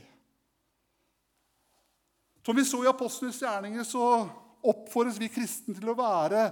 Som 2.46 2.56
vi 2.56 2.64
så 2.64 2.84
i 2.86 2.88
Apostlenes 2.88 3.42
gjerninger, 3.42 3.82
så 3.82 4.22
oppfordres 4.62 5.18
vi 5.18 5.28
kristne 5.34 5.74
til 5.74 5.90
å 5.90 5.98
være 5.98 6.46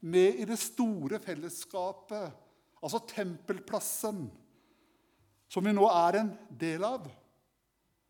med 0.00 0.40
i 0.40 0.46
det 0.48 0.58
store 0.60 1.18
fellesskapet, 1.22 2.30
altså 2.82 3.00
tempelplassen, 3.10 4.26
som 5.48 5.64
vi 5.64 5.72
nå 5.74 5.86
er 5.90 6.20
en 6.20 6.32
del 6.60 6.84
av. 6.86 7.08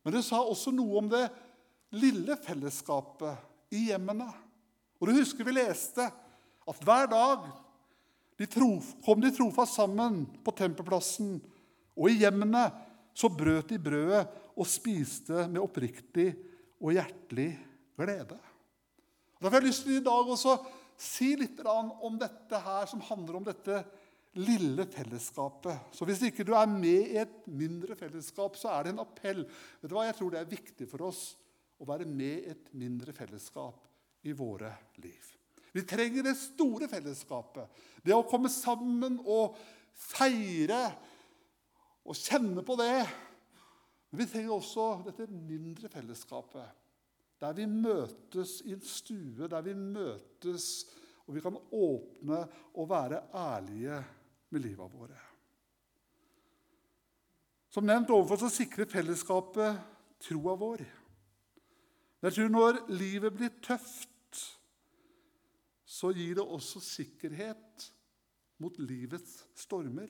Men 0.04 0.16
det 0.16 0.24
sa 0.26 0.40
også 0.42 0.72
noe 0.74 1.00
om 1.00 1.08
det 1.10 1.24
lille 1.96 2.36
fellesskapet 2.44 3.74
i 3.74 3.88
hjemmene. 3.88 4.28
Og 4.98 5.08
du 5.08 5.18
husker 5.20 5.46
vi 5.46 5.56
leste 5.56 6.04
at 6.68 6.84
hver 6.84 7.08
dag 7.10 7.46
de 8.38 8.46
trof, 8.46 8.92
kom 9.02 9.22
de 9.22 9.32
trofast 9.34 9.78
sammen 9.78 10.22
på 10.44 10.54
tempelplassen, 10.58 11.38
og 11.98 12.10
i 12.10 12.20
hjemmene 12.20 12.68
så 13.18 13.30
brøt 13.32 13.72
de 13.72 13.80
brødet 13.82 14.26
og 14.54 14.68
spiste 14.70 15.46
med 15.48 15.62
oppriktig 15.62 16.30
og 16.78 16.94
hjertelig 16.94 17.50
glede. 17.98 18.38
Derfor 19.38 19.54
har 19.54 19.60
jeg 19.60 19.70
lyst 19.70 19.86
til 19.86 19.98
i 19.98 20.04
dag 20.06 20.30
også 20.34 20.54
si 20.98 21.32
litt 21.38 21.60
om 21.64 22.18
dette 22.18 22.60
her 22.64 22.86
som 22.90 23.02
handler 23.06 23.38
om 23.38 23.46
dette 23.46 23.82
lille 24.38 24.84
fellesskapet. 24.90 25.90
Så 25.94 26.06
hvis 26.06 26.22
ikke 26.28 26.46
du 26.46 26.52
er 26.58 26.68
med 26.70 27.14
i 27.14 27.18
et 27.22 27.46
mindre 27.50 27.96
fellesskap, 27.98 28.58
så 28.58 28.72
er 28.74 28.86
det 28.86 28.94
en 28.94 29.02
appell. 29.02 29.44
Vet 29.80 29.90
du 29.90 29.96
hva? 29.96 30.06
Jeg 30.08 30.18
tror 30.18 30.34
det 30.34 30.42
er 30.42 30.52
viktig 30.52 30.88
for 30.90 31.08
oss 31.08 31.22
å 31.78 31.86
være 31.88 32.06
med 32.10 32.44
i 32.44 32.52
et 32.52 32.72
mindre 32.78 33.14
fellesskap 33.16 33.86
i 34.26 34.34
våre 34.36 34.70
liv. 35.02 35.34
Vi 35.74 35.84
trenger 35.86 36.26
det 36.26 36.34
store 36.40 36.88
fellesskapet. 36.90 37.70
Det 38.02 38.14
å 38.14 38.26
komme 38.26 38.50
sammen 38.50 39.20
og 39.24 39.58
feire 39.98 40.80
og 42.08 42.16
kjenne 42.16 42.64
på 42.66 42.76
det. 42.80 43.06
Men 44.10 44.22
vi 44.22 44.28
trenger 44.30 44.54
også 44.56 44.90
dette 45.06 45.28
mindre 45.30 45.90
fellesskapet. 45.92 46.66
Der 47.38 47.54
vi 47.54 47.66
møtes 47.70 48.58
i 48.66 48.74
en 48.74 48.82
stue, 48.82 49.46
der 49.48 49.62
vi 49.62 49.74
møtes 49.78 50.86
og 51.28 51.34
vi 51.36 51.44
kan 51.44 51.56
åpne 51.76 52.44
og 52.74 52.88
være 52.88 53.20
ærlige 53.36 53.98
med 54.50 54.64
livet 54.64 54.92
våre. 54.92 55.18
Som 57.68 57.84
nevnt 57.84 58.10
overfor 58.10 58.40
så 58.40 58.48
sikrer 58.48 58.88
fellesskapet 58.88 59.76
troa 60.24 60.54
vår. 60.56 60.86
Jeg 62.24 62.34
tror 62.34 62.48
når 62.48 62.78
livet 62.96 63.36
blir 63.36 63.52
tøft, 63.62 64.40
så 65.84 66.14
gir 66.16 66.38
det 66.38 66.44
også 66.44 66.80
sikkerhet 66.80 67.84
mot 68.58 68.78
livets 68.80 69.44
stormer. 69.56 70.08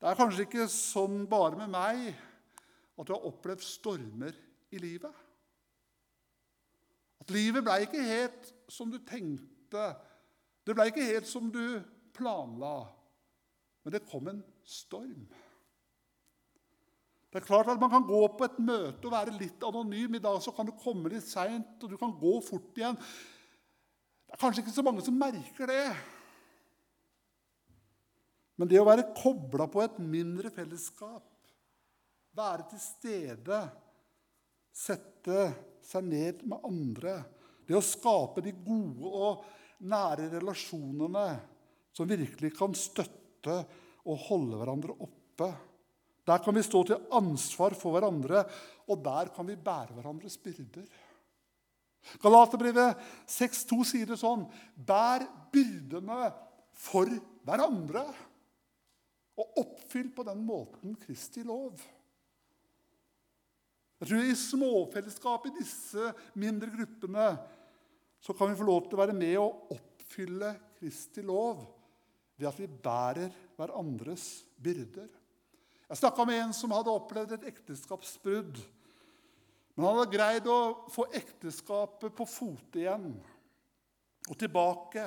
Det 0.00 0.06
er 0.08 0.16
kanskje 0.16 0.46
ikke 0.46 0.68
sånn 0.70 1.26
bare 1.28 1.58
med 1.58 1.74
meg 1.74 2.06
at 2.14 3.08
du 3.08 3.12
har 3.12 3.26
opplevd 3.26 3.66
stormer 3.66 4.38
i 4.70 4.78
livet. 4.80 5.12
Livet 7.30 7.64
ble 7.66 7.76
ikke 7.84 8.04
helt 8.04 8.50
som 8.70 8.90
du 8.92 8.98
tenkte. 9.06 9.90
Det 10.66 10.74
ble 10.76 10.88
ikke 10.90 11.06
helt 11.06 11.28
som 11.30 11.50
du 11.52 11.80
planla. 12.16 12.82
Men 13.84 13.94
det 13.94 14.06
kom 14.10 14.28
en 14.30 14.42
storm. 14.66 15.28
Det 17.30 17.38
er 17.38 17.46
klart 17.46 17.68
at 17.70 17.80
Man 17.80 17.92
kan 17.92 18.06
gå 18.06 18.20
på 18.34 18.46
et 18.46 18.58
møte 18.58 19.06
og 19.06 19.14
være 19.14 19.36
litt 19.38 19.62
anonym. 19.62 20.16
I 20.18 20.22
dag 20.22 20.40
så 20.42 20.52
kan 20.54 20.66
du 20.66 20.74
komme 20.74 21.12
litt 21.12 21.26
seint, 21.26 21.78
og 21.82 21.90
du 21.90 21.96
kan 21.98 22.16
gå 22.18 22.32
fort 22.42 22.78
igjen. 22.78 22.98
Det 22.98 24.34
er 24.34 24.40
kanskje 24.40 24.64
ikke 24.64 24.74
så 24.74 24.86
mange 24.86 25.04
som 25.06 25.18
merker 25.18 25.70
det. 25.70 25.84
Men 28.58 28.68
det 28.68 28.80
å 28.80 28.86
være 28.86 29.12
kobla 29.16 29.64
på 29.70 29.80
et 29.80 29.96
mindre 30.02 30.50
fellesskap, 30.52 31.24
være 32.36 32.66
til 32.70 32.82
stede, 32.82 33.60
sette 34.70 35.46
seg 35.90 36.06
ned 36.06 36.44
med 36.48 36.66
andre. 36.66 37.16
Det 37.66 37.76
å 37.78 37.84
skape 37.84 38.42
de 38.44 38.54
gode 38.56 39.10
og 39.10 39.44
nære 39.90 40.28
relasjonene 40.36 41.26
som 41.94 42.08
virkelig 42.08 42.52
kan 42.56 42.74
støtte 42.76 43.56
og 44.08 44.24
holde 44.28 44.60
hverandre 44.60 44.96
oppe. 44.96 45.50
Der 46.26 46.42
kan 46.44 46.54
vi 46.54 46.64
stå 46.64 46.82
til 46.86 47.06
ansvar 47.16 47.74
for 47.78 47.96
hverandre, 47.96 48.44
og 48.90 49.00
der 49.04 49.30
kan 49.34 49.48
vi 49.48 49.58
bære 49.58 49.96
hverandres 49.96 50.36
byrder. 50.42 50.88
Galaterbrevet 52.20 53.00
6,2 53.28 53.80
sier 53.84 54.08
det 54.08 54.18
sånn 54.20 54.46
Bær 54.74 55.24
byrdene 55.52 56.30
for 56.80 57.10
hverandre, 57.46 58.04
og 59.40 59.60
oppfyll 59.62 60.10
på 60.12 60.24
den 60.28 60.44
måten 60.44 60.96
Kristi 61.00 61.44
lov. 61.46 61.80
Jeg 64.00 64.08
tror 64.08 64.24
I 64.24 64.36
småfellesskap 64.38 65.46
i 65.50 65.56
disse 65.58 66.12
mindre 66.40 66.70
gruppene 66.72 67.26
så 68.20 68.32
kan 68.36 68.48
vi 68.48 68.56
få 68.56 68.64
lov 68.68 68.86
til 68.86 68.96
å 68.96 69.02
være 69.02 69.16
med 69.16 69.36
og 69.40 69.74
oppfylle 69.76 70.54
Kristi 70.78 71.20
lov 71.24 71.60
ved 72.40 72.48
at 72.48 72.60
vi 72.60 72.68
bærer 72.68 73.34
hverandres 73.58 74.46
byrder. 74.56 75.08
Jeg 75.90 76.00
snakka 76.00 76.24
med 76.24 76.38
en 76.40 76.54
som 76.56 76.72
hadde 76.72 76.92
opplevd 76.92 77.34
et 77.36 77.48
ekteskapsbrudd. 77.50 78.60
Men 79.74 79.84
han 79.84 79.98
hadde 79.98 80.14
greid 80.14 80.48
å 80.48 80.60
få 80.92 81.04
ekteskapet 81.20 82.14
på 82.16 82.26
fote 82.28 82.80
igjen 82.80 83.10
og 84.30 84.38
tilbake. 84.40 85.04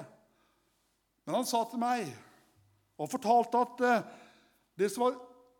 Men 1.25 1.39
han 1.39 1.49
sa 1.49 1.63
til 1.69 1.82
meg 1.82 2.12
og 2.99 3.10
fortalte 3.10 3.63
at 3.65 3.84
eh, 3.88 4.06
det 4.77 4.91
som 4.93 5.08
var 5.08 5.17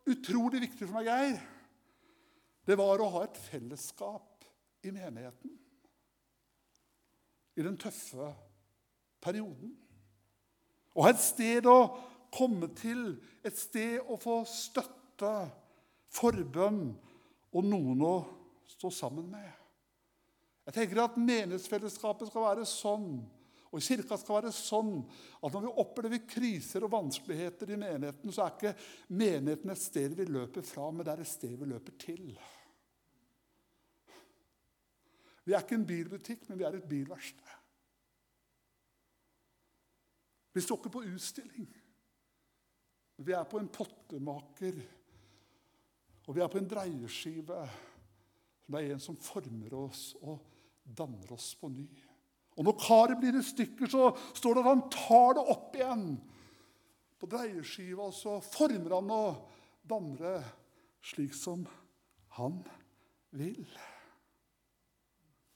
utrolig 0.09 0.61
viktig 0.67 0.85
for 0.85 0.99
meg, 0.99 1.09
Geir, 1.09 1.41
det 2.67 2.78
var 2.80 3.02
å 3.02 3.12
ha 3.17 3.23
et 3.26 3.39
fellesskap 3.49 4.45
i 4.84 4.91
menigheten 4.91 5.60
i 7.54 7.62
den 7.62 7.78
tøffe 7.78 8.32
perioden. 9.21 9.76
Å 10.93 11.06
ha 11.06 11.12
et 11.13 11.21
sted 11.21 11.67
å 11.69 11.78
komme 12.34 12.69
til, 12.78 13.17
et 13.45 13.58
sted 13.58 14.02
å 14.10 14.17
få 14.21 14.41
støtte, 14.49 15.34
forbønn 16.13 16.88
og 17.54 17.67
noen 17.67 18.02
å 18.06 18.15
stå 18.73 18.89
sammen 18.93 19.30
med. 19.30 19.52
Jeg 20.63 20.78
tenker 20.78 21.04
at 21.04 21.19
Menighetsfellesskapet 21.19 22.30
skal 22.30 22.47
være 22.47 22.65
sånn, 22.69 23.21
og 23.73 23.81
kirka 23.81 24.17
skal 24.21 24.38
være 24.38 24.51
sånn 24.53 24.99
at 25.41 25.55
når 25.55 25.63
vi 25.65 25.71
opplever 25.81 26.25
kriser 26.29 26.86
og 26.86 26.91
vanskeligheter 26.93 27.71
i 27.73 27.79
menigheten, 27.81 28.33
så 28.33 28.45
er 28.45 28.53
ikke 28.53 28.73
menigheten 29.17 29.73
et 29.73 29.81
sted 29.81 30.13
vi 30.19 30.27
løper 30.29 30.65
fra, 30.67 30.91
men 30.91 31.01
det 31.01 31.15
er 31.15 31.23
et 31.23 31.31
sted 31.31 31.55
vi 31.57 31.69
løper 31.71 31.97
til. 31.97 32.27
Vi 35.43 35.55
er 35.55 35.65
ikke 35.65 35.79
en 35.79 35.88
bilbutikk, 35.89 36.45
men 36.49 36.62
vi 36.62 36.67
er 36.69 36.77
et 36.77 36.88
bilverksted. 36.88 37.57
Vi 40.53 40.62
står 40.62 40.79
ikke 40.79 40.93
på 40.93 41.05
utstilling. 41.09 41.67
Vi 43.25 43.33
er 43.33 43.49
på 43.49 43.57
en 43.57 43.73
pottemaker, 43.73 44.79
og 46.27 46.36
vi 46.36 46.45
er 46.45 46.49
på 46.51 46.62
en 46.62 46.69
dreieskive. 46.69 47.65
Det 48.69 48.79
er 48.79 48.93
en 48.93 49.01
som 49.01 49.17
former 49.17 49.73
oss 49.81 50.12
og 50.21 50.45
danner 50.86 51.33
oss 51.33 51.55
på 51.57 51.73
ny. 51.73 51.89
Og 52.53 52.67
når 52.67 52.77
karet 52.81 53.19
blir 53.21 53.37
i 53.39 53.45
stykker, 53.45 53.89
så 53.89 54.11
står 54.37 54.55
det 54.55 54.63
at 54.63 54.69
han 54.69 54.85
tar 54.93 55.37
det 55.37 55.45
opp 55.55 55.77
igjen 55.77 56.05
på 57.17 57.29
dreieskiva, 57.31 58.09
så 58.13 58.37
former 58.43 58.97
han 58.99 59.11
og 59.15 59.39
danner 59.89 60.21
det 60.21 60.37
slik 61.03 61.33
som 61.35 61.65
han 62.37 62.59
vil. 63.35 63.65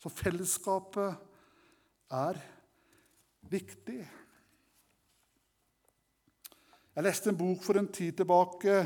Så 0.02 0.12
fellesskapet 0.14 1.18
er 2.14 2.40
viktig. 3.52 4.00
Jeg 6.98 7.06
leste 7.06 7.30
en 7.30 7.38
bok 7.38 7.62
for 7.66 7.78
en 7.78 7.90
tid 7.94 8.16
tilbake 8.18 8.78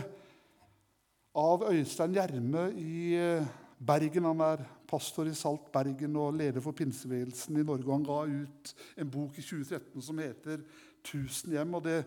av 1.40 1.64
Øystein 1.70 2.16
Gjerme 2.18 2.66
i 2.76 3.16
eh, 3.16 3.52
Bergen. 3.88 4.28
Han 4.30 4.44
er 4.46 4.64
pastor 4.88 5.30
i 5.30 5.34
Salt 5.38 5.72
Bergen 5.74 6.16
og 6.22 6.36
leder 6.38 6.62
for 6.62 6.78
pinsebevegelsen 6.78 7.58
i 7.58 7.66
Norge. 7.66 7.90
Han 7.92 8.06
ga 8.06 8.22
ut 8.30 8.74
en 8.98 9.12
bok 9.12 9.40
i 9.40 9.46
2013 9.46 10.02
som 10.02 10.22
heter 10.22 10.62
'Tusen 11.04 11.54
hjem'. 11.54 11.76
og 11.76 11.84
Det 11.84 12.06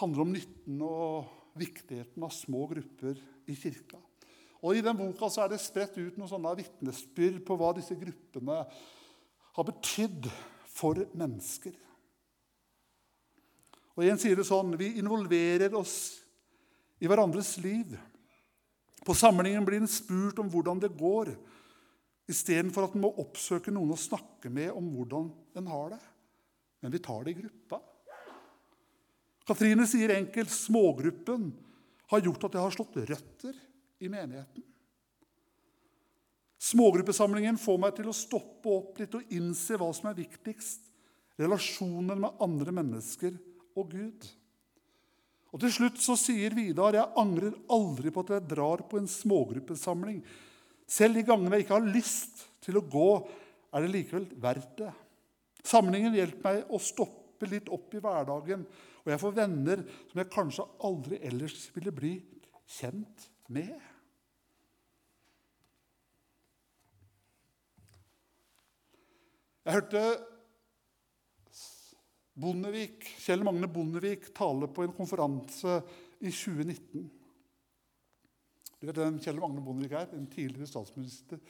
handler 0.00 0.20
om 0.20 0.32
nytten 0.32 0.82
og 0.82 1.24
viktigheten 1.56 2.22
av 2.22 2.30
små 2.30 2.66
grupper 2.66 3.16
i 3.48 3.54
kirka. 3.54 3.96
Og 4.62 4.76
I 4.76 4.80
den 4.80 4.96
boka 4.96 5.28
så 5.28 5.44
er 5.44 5.48
det 5.48 5.60
spredt 5.60 5.96
ut 5.98 6.18
noen 6.18 6.28
sånne 6.28 6.56
vitnesbyrd 6.56 7.44
på 7.46 7.56
hva 7.56 7.72
disse 7.76 7.96
gruppene 7.96 8.66
har 9.56 9.64
betydd 9.64 10.28
for 10.66 11.00
mennesker. 11.14 11.72
Og 13.96 14.04
En 14.04 14.18
sier 14.18 14.36
det 14.36 14.46
sånn 14.48 14.76
Vi 14.78 14.98
involverer 14.98 15.74
oss 15.74 16.20
i 17.00 17.08
hverandres 17.08 17.56
liv. 17.58 17.98
På 19.06 19.16
samlingen 19.16 19.64
blir 19.64 19.80
en 19.80 19.90
spurt 19.90 20.38
om 20.42 20.50
hvordan 20.52 20.80
det 20.82 20.92
går, 20.98 21.32
istedenfor 22.30 22.86
at 22.86 22.94
en 22.94 23.04
må 23.04 23.12
oppsøke 23.22 23.72
noen 23.74 23.94
å 23.94 23.98
snakke 23.98 24.52
med 24.52 24.70
om 24.76 24.90
hvordan 24.94 25.30
en 25.58 25.70
har 25.72 25.94
det. 25.96 26.02
Men 26.80 26.92
vi 26.94 27.00
tar 27.02 27.24
det 27.24 27.34
i 27.34 27.40
gruppa. 27.40 27.80
Katrine 29.48 29.86
sier 29.88 30.12
enkelt 30.14 30.52
smågruppen 30.52 31.48
har 32.12 32.22
gjort 32.24 32.44
at 32.46 32.56
jeg 32.56 32.64
har 32.64 32.74
slått 32.74 33.00
røtter 33.08 33.56
i 34.00 34.10
menigheten. 34.12 34.64
Smågruppesamlingen 36.60 37.56
får 37.58 37.78
meg 37.80 37.94
til 37.96 38.10
å 38.10 38.14
stoppe 38.14 38.68
opp 38.68 38.98
litt 39.00 39.14
og 39.16 39.32
innse 39.32 39.78
hva 39.80 39.88
som 39.96 40.10
er 40.10 40.18
viktigst. 40.18 40.84
Relasjonen 41.40 42.20
med 42.20 42.42
andre 42.44 42.74
mennesker 42.76 43.32
og 43.80 43.94
Gud. 43.94 44.26
Og 45.50 45.62
Til 45.62 45.72
slutt 45.74 45.98
så 46.02 46.14
sier 46.18 46.54
Vidar 46.54 46.94
jeg 46.94 47.18
angrer 47.18 47.56
aldri 47.74 48.12
på 48.14 48.22
at 48.22 48.34
jeg 48.36 48.48
drar 48.52 48.84
på 48.86 49.00
en 49.00 49.10
smågruppesamling. 49.10 50.20
Selv 50.90 51.18
de 51.18 51.26
gangene 51.26 51.58
jeg 51.58 51.66
ikke 51.66 51.78
har 51.78 51.94
lyst 51.94 52.44
til 52.62 52.78
å 52.78 52.86
gå, 52.86 53.10
er 53.74 53.84
det 53.84 53.92
likevel 53.94 54.28
verdt 54.42 54.76
det. 54.82 54.92
Samlingen 55.66 56.14
hjelper 56.16 56.46
meg 56.46 56.72
å 56.72 56.80
stoppe 56.82 57.48
litt 57.50 57.68
opp 57.72 57.92
i 57.94 58.02
hverdagen, 58.02 58.64
og 59.00 59.12
jeg 59.12 59.20
får 59.22 59.36
venner 59.36 59.82
som 60.10 60.20
jeg 60.20 60.32
kanskje 60.32 60.66
aldri 60.86 61.20
ellers 61.26 61.68
ville 61.74 61.92
bli 61.94 62.14
kjent 62.70 63.26
med. 63.50 63.74
Jeg 69.66 69.76
hørte 69.76 70.04
Bondevik, 72.40 73.04
Kjell 73.20 73.44
Magne 73.44 73.68
Bondevik 73.70 74.30
taler 74.36 74.70
på 74.72 74.84
en 74.86 74.94
konferanse 74.96 75.80
i 76.20 76.30
2019. 76.32 77.08
Du 78.80 78.86
vet 78.88 79.00
hvem 79.02 79.18
Kjell 79.20 79.40
Magne 79.42 79.64
Bondevik 79.64 79.96
er? 79.98 80.14
En 80.16 80.28
tidligere 80.30 80.68
statsminister 80.70 81.40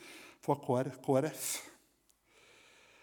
fra 0.43 0.57
KrF. 0.59 1.51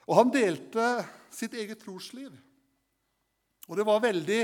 Og 0.08 0.20
Han 0.20 0.34
delte 0.34 0.88
sitt 1.32 1.56
eget 1.56 1.80
trosliv. 1.84 2.36
Og 3.68 3.78
Det 3.78 3.86
var 3.88 4.04
veldig 4.04 4.42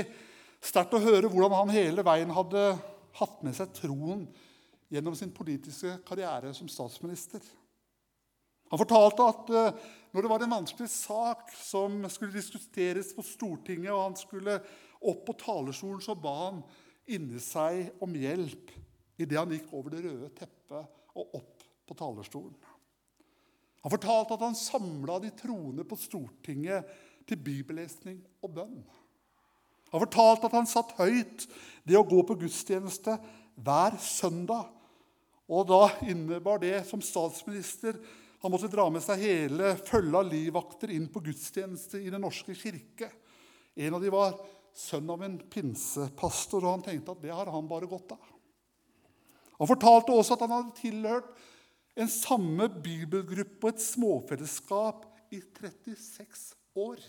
sterkt 0.64 0.96
å 0.96 1.02
høre 1.04 1.28
hvordan 1.28 1.56
han 1.58 1.72
hele 1.74 2.04
veien 2.04 2.32
hadde 2.32 2.64
hatt 3.18 3.42
med 3.44 3.56
seg 3.56 3.72
troen 3.76 4.24
gjennom 4.92 5.16
sin 5.16 5.32
politiske 5.34 5.98
karriere 6.06 6.52
som 6.56 6.68
statsminister. 6.70 7.40
Han 8.74 8.80
fortalte 8.80 9.26
at 9.30 9.50
eh, 9.54 9.82
når 10.10 10.24
det 10.24 10.30
var 10.32 10.42
en 10.42 10.54
vanskelig 10.56 10.88
sak 10.90 11.52
som 11.54 12.00
skulle 12.10 12.34
diskuteres 12.34 13.12
på 13.14 13.22
Stortinget, 13.22 13.92
og 13.94 14.00
han 14.02 14.16
skulle 14.18 14.56
opp 14.98 15.20
på 15.28 15.36
talerstolen, 15.38 16.00
så 16.02 16.16
ba 16.18 16.32
han 16.48 16.58
inni 17.14 17.38
seg 17.38 18.02
om 18.02 18.16
hjelp 18.18 18.72
idet 19.20 19.38
han 19.38 19.54
gikk 19.54 19.70
over 19.70 19.94
det 19.94 20.02
røde 20.08 20.30
teppet 20.34 21.14
og 21.14 21.38
opp 21.38 21.62
på 21.86 21.96
talerstolen. 21.98 22.54
Han 23.84 23.94
fortalte 23.94 24.34
at 24.34 24.42
han 24.48 24.58
samla 24.58 25.20
de 25.22 25.30
troende 25.38 25.86
på 25.86 25.98
Stortinget 26.00 26.90
til 27.30 27.38
bibellesning 27.46 28.18
og 28.42 28.56
bønn. 28.58 28.80
Han 29.92 30.02
fortalte 30.02 30.50
at 30.50 30.58
han 30.58 30.66
satt 30.66 30.96
høyt 30.98 31.46
det 31.86 31.94
å 32.00 32.06
gå 32.08 32.26
på 32.26 32.40
gudstjeneste 32.42 33.14
hver 33.54 33.94
søndag. 34.02 34.66
Og 35.46 35.68
da 35.70 35.84
innebar 36.08 36.58
det 36.58 36.80
som 36.88 37.02
statsminister 37.04 38.00
han 38.44 38.52
måtte 38.52 38.68
dra 38.68 38.84
med 38.92 39.00
seg 39.00 39.22
hele 39.24 39.70
følget 39.80 40.18
av 40.18 40.26
livvakter 40.28 40.90
inn 40.92 41.06
på 41.08 41.22
gudstjeneste 41.24 42.02
i 42.04 42.10
Den 42.12 42.20
norske 42.20 42.52
kirke. 42.52 43.08
En 43.72 43.96
av 43.96 44.04
dem 44.04 44.12
var 44.12 44.36
sønn 44.76 45.08
av 45.08 45.22
en 45.24 45.38
pinsepastor, 45.48 46.60
og 46.60 46.74
han 46.74 46.84
tenkte 46.84 47.14
at 47.14 47.22
det 47.24 47.32
har 47.32 47.48
han 47.48 47.70
bare 47.70 47.88
godt 47.88 48.12
av. 48.12 48.28
Han 49.62 49.70
fortalte 49.70 50.12
også 50.12 50.36
at 50.36 50.44
han 50.44 50.52
hadde 50.58 50.76
tilhørt 50.76 51.32
en 51.96 52.12
samme 52.12 52.68
bibelgruppe 52.84 53.64
og 53.64 53.72
et 53.72 53.86
småfellesskap 53.86 55.08
i 55.32 55.40
36 55.40 56.44
år. 56.84 57.00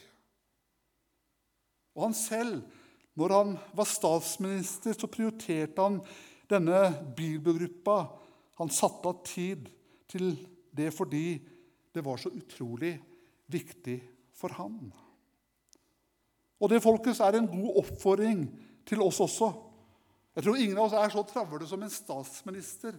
Og 1.99 2.07
han 2.07 2.15
selv, 2.15 2.63
når 3.19 3.37
han 3.41 3.55
var 3.75 3.91
statsminister, 3.91 4.95
så 4.95 5.11
prioriterte 5.11 5.83
han 5.83 5.99
denne 6.47 6.87
bibelgruppa. 7.17 8.05
Han 8.63 8.71
satte 8.71 9.11
av 9.11 9.25
tid 9.27 9.67
til 10.07 10.31
det 10.75 10.89
er 10.89 10.95
fordi 10.95 11.27
det 11.95 12.03
var 12.03 12.19
så 12.19 12.29
utrolig 12.35 12.93
viktig 13.51 13.97
for 14.35 14.55
han. 14.57 14.79
Og 16.59 16.71
det 16.71 16.83
folkens, 16.83 17.21
er 17.23 17.37
en 17.39 17.49
god 17.49 17.81
oppfordring 17.83 18.45
til 18.87 19.03
oss 19.03 19.21
også. 19.23 19.51
Jeg 20.35 20.43
tror 20.43 20.59
ingen 20.59 20.77
av 20.77 20.87
oss 20.89 20.97
er 20.99 21.13
så 21.13 21.23
travle 21.27 21.67
som 21.67 21.83
en 21.83 21.91
statsminister. 21.91 22.97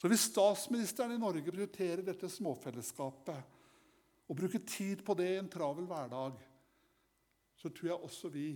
Så 0.00 0.08
hvis 0.08 0.28
statsministeren 0.30 1.12
i 1.12 1.20
Norge 1.20 1.44
prioriterer 1.44 2.04
dette 2.04 2.30
småfellesskapet 2.32 3.58
og 4.30 4.38
bruker 4.38 4.62
tid 4.64 5.02
på 5.04 5.16
det 5.18 5.28
i 5.34 5.40
en 5.40 5.50
travel 5.52 5.84
hverdag, 5.90 6.38
så 7.60 7.68
tror 7.68 7.90
jeg 7.90 8.08
også 8.08 8.30
vi 8.32 8.48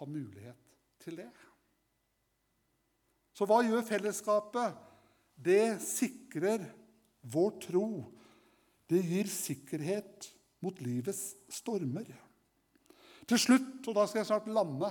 har 0.00 0.10
mulighet 0.10 0.74
til 1.04 1.20
det. 1.20 1.30
Så 3.36 3.46
hva 3.46 3.60
gjør 3.62 3.86
fellesskapet? 3.86 4.74
Det 5.38 5.78
sikrer 5.84 6.66
vår 7.20 7.52
tro, 7.62 7.88
det 8.90 9.02
gir 9.06 9.28
sikkerhet 9.30 10.30
mot 10.64 10.80
livets 10.82 11.34
stormer. 11.52 12.08
Til 13.28 13.38
slutt, 13.38 13.86
og 13.86 13.96
da 13.96 14.06
skal 14.08 14.22
jeg 14.22 14.30
snart 14.32 14.50
lande 14.50 14.90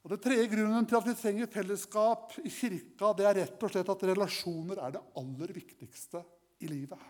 og 0.00 0.12
Det 0.14 0.20
tredje 0.24 0.48
grunnen 0.48 0.86
til 0.88 0.96
at 0.96 1.08
vi 1.10 1.16
trenger 1.16 1.50
fellesskap 1.52 2.38
i 2.40 2.50
kirka, 2.50 3.12
det 3.16 3.26
er 3.28 3.38
rett 3.42 3.64
og 3.64 3.72
slett 3.72 3.90
at 3.92 4.04
relasjoner 4.08 4.80
er 4.80 4.94
det 4.94 5.02
aller 5.20 5.52
viktigste 5.52 6.22
i 6.64 6.70
livet. 6.70 7.02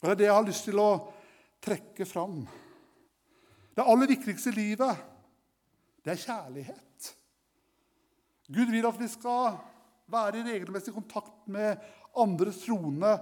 Og 0.00 0.08
Det 0.08 0.14
er 0.14 0.20
det 0.20 0.28
jeg 0.28 0.38
har 0.38 0.48
lyst 0.48 0.64
til 0.68 0.80
å 0.80 0.88
trekke 1.64 2.06
fram. 2.08 2.40
Det 3.76 3.84
aller 3.84 4.08
viktigste 4.08 4.52
i 4.52 4.56
livet, 4.56 5.04
det 6.04 6.14
er 6.14 6.24
kjærlighet. 6.24 7.12
Gud 8.48 8.72
vil 8.72 8.88
at 8.88 9.00
vi 9.00 9.08
skal 9.08 9.58
være 10.12 10.40
i 10.40 10.46
regelmessig 10.46 10.94
kontakt 10.94 11.46
med 11.50 11.80
andre 12.20 12.52
troende, 12.54 13.14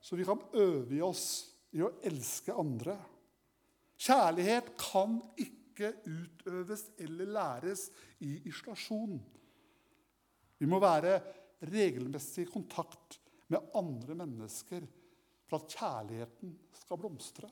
så 0.00 0.16
vi 0.18 0.26
kan 0.26 0.40
øve 0.52 0.96
i 0.96 1.02
oss 1.04 1.26
i 1.74 1.82
å 1.82 1.92
elske 2.04 2.54
andre. 2.54 2.96
Kjærlighet 4.04 4.74
kan 4.78 5.16
ikke 5.40 5.94
utøves 6.04 6.88
eller 7.02 7.30
læres 7.34 7.88
i 8.22 8.36
isolasjon. 8.50 9.16
Vi 10.58 10.68
må 10.70 10.78
være 10.82 11.16
regelmessig 11.64 12.44
i 12.44 12.52
kontakt 12.52 13.18
med 13.52 13.74
andre 13.76 14.16
mennesker 14.18 14.84
for 15.48 15.60
at 15.60 15.76
kjærligheten 15.76 16.54
skal 16.84 17.00
blomstre. 17.00 17.50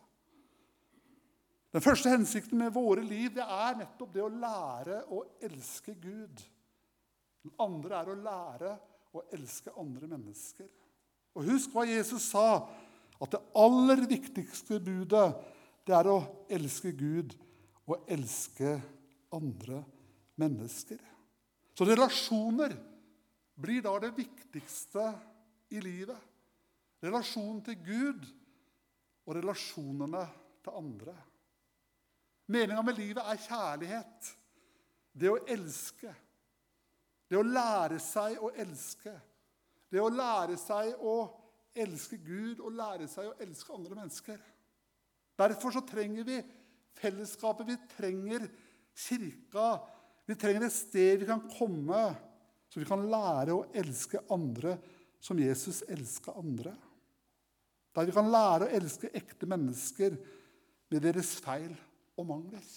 Den 1.72 1.84
første 1.84 2.12
hensikten 2.12 2.60
med 2.60 2.74
våre 2.74 3.04
liv 3.04 3.32
det 3.36 3.44
er 3.44 3.78
nettopp 3.78 4.12
det 4.12 4.24
å 4.24 4.32
lære 4.32 4.98
å 5.14 5.22
elske 5.40 5.94
Gud. 5.96 6.42
Den 7.42 7.54
andre 7.60 7.98
er 7.98 8.10
å 8.10 8.18
lære 8.18 8.72
å 9.12 9.24
elske 9.34 9.72
andre 9.78 10.08
mennesker. 10.10 10.68
Og 11.36 11.48
Husk 11.48 11.72
hva 11.74 11.84
Jesus 11.88 12.30
sa, 12.32 12.62
at 13.22 13.34
det 13.34 13.40
aller 13.58 14.02
viktigste 14.10 14.80
budet 14.82 15.28
det 15.86 15.94
er 15.96 16.08
å 16.10 16.18
elske 16.52 16.92
Gud 16.94 17.34
og 17.88 18.06
elske 18.10 18.76
andre 19.34 19.82
mennesker. 20.38 21.00
Så 21.72 21.86
relasjoner 21.88 22.74
blir 23.58 23.82
da 23.84 23.94
det 24.02 24.12
viktigste 24.16 25.06
i 25.72 25.80
livet. 25.82 26.18
Relasjonen 27.02 27.62
til 27.66 27.78
Gud 27.82 28.26
og 29.26 29.36
relasjonene 29.38 30.22
til 30.62 30.78
andre. 30.78 31.14
Meninga 32.52 32.82
med 32.84 32.98
livet 32.98 33.24
er 33.26 33.40
kjærlighet. 33.42 34.30
Det 35.12 35.30
å 35.30 35.40
elske. 35.50 36.12
Det 37.32 37.38
å 37.40 37.48
lære 37.48 37.96
seg 38.02 38.42
å 38.44 38.50
elske. 38.60 39.12
Det 39.88 40.00
å 40.00 40.10
lære 40.12 40.58
seg 40.60 41.00
å 41.00 41.14
elske 41.72 42.18
Gud 42.20 42.60
og 42.60 42.74
lære 42.76 43.06
seg 43.08 43.30
å 43.30 43.38
elske 43.40 43.72
andre 43.72 43.96
mennesker. 43.96 44.42
Derfor 45.40 45.72
så 45.72 45.80
trenger 45.88 46.26
vi 46.28 46.36
fellesskapet. 47.00 47.70
Vi 47.70 47.78
trenger 47.94 48.44
kirka. 48.92 49.70
Vi 50.28 50.36
trenger 50.36 50.66
et 50.68 50.76
sted 50.76 51.22
vi 51.22 51.28
kan 51.28 51.40
komme, 51.56 52.02
så 52.68 52.80
vi 52.80 52.88
kan 52.88 53.08
lære 53.08 53.56
å 53.56 53.64
elske 53.80 54.20
andre 54.32 54.76
som 55.22 55.40
Jesus 55.40 55.80
elska 55.88 56.36
andre. 56.36 56.74
Der 57.96 58.08
vi 58.08 58.14
kan 58.14 58.28
lære 58.28 58.68
å 58.68 58.76
elske 58.76 59.08
ekte 59.16 59.48
mennesker 59.48 60.20
med 60.92 61.00
deres 61.00 61.32
feil 61.40 61.72
og 62.20 62.28
mangler. 62.28 62.68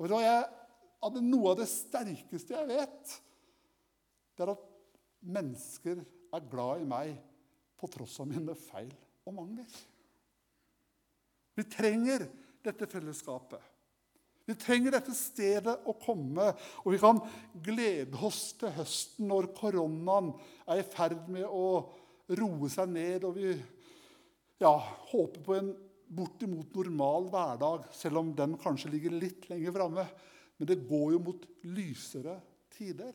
Og 0.00 0.08
da 0.10 0.22
jeg, 0.22 0.48
Noe 1.00 1.52
av 1.52 1.60
det 1.62 1.68
sterkeste 1.70 2.56
jeg 2.56 2.68
vet, 2.68 3.14
det 4.36 4.44
er 4.44 4.52
at 4.52 4.66
mennesker 5.20 6.02
er 6.36 6.50
glad 6.50 6.82
i 6.82 6.88
meg 6.88 7.14
på 7.80 7.88
tross 7.92 8.18
av 8.20 8.28
mine 8.28 8.54
feil 8.58 8.92
og 9.24 9.36
mangler. 9.36 9.68
Vi 11.56 11.64
trenger 11.68 12.26
dette 12.64 12.88
fellesskapet. 12.88 13.60
Vi 14.48 14.56
trenger 14.58 14.96
dette 14.96 15.12
stedet 15.14 15.76
å 15.86 15.94
komme, 16.00 16.48
og 16.82 16.94
vi 16.94 16.98
kan 17.00 17.20
glede 17.62 18.18
oss 18.26 18.50
til 18.58 18.72
høsten 18.74 19.28
når 19.30 19.52
koronaen 19.56 20.32
er 20.66 20.80
i 20.80 20.86
ferd 20.86 21.28
med 21.30 21.46
å 21.46 21.84
roe 22.40 22.70
seg 22.72 22.90
ned, 22.90 23.26
og 23.28 23.36
vi 23.36 23.52
ja, 24.60 24.72
håper 25.12 25.44
på 25.44 25.56
en 25.56 25.70
bortimot 26.10 26.74
normal 26.74 27.28
hverdag, 27.30 27.86
selv 27.94 28.24
om 28.24 28.34
den 28.36 28.56
kanskje 28.60 28.90
ligger 28.90 29.14
litt 29.14 29.46
lenger 29.52 29.76
framme. 29.76 30.06
Men 30.60 30.68
det 30.68 30.82
går 30.84 31.12
jo 31.14 31.18
mot 31.24 31.44
lysere 31.72 32.34
tider. 32.76 33.14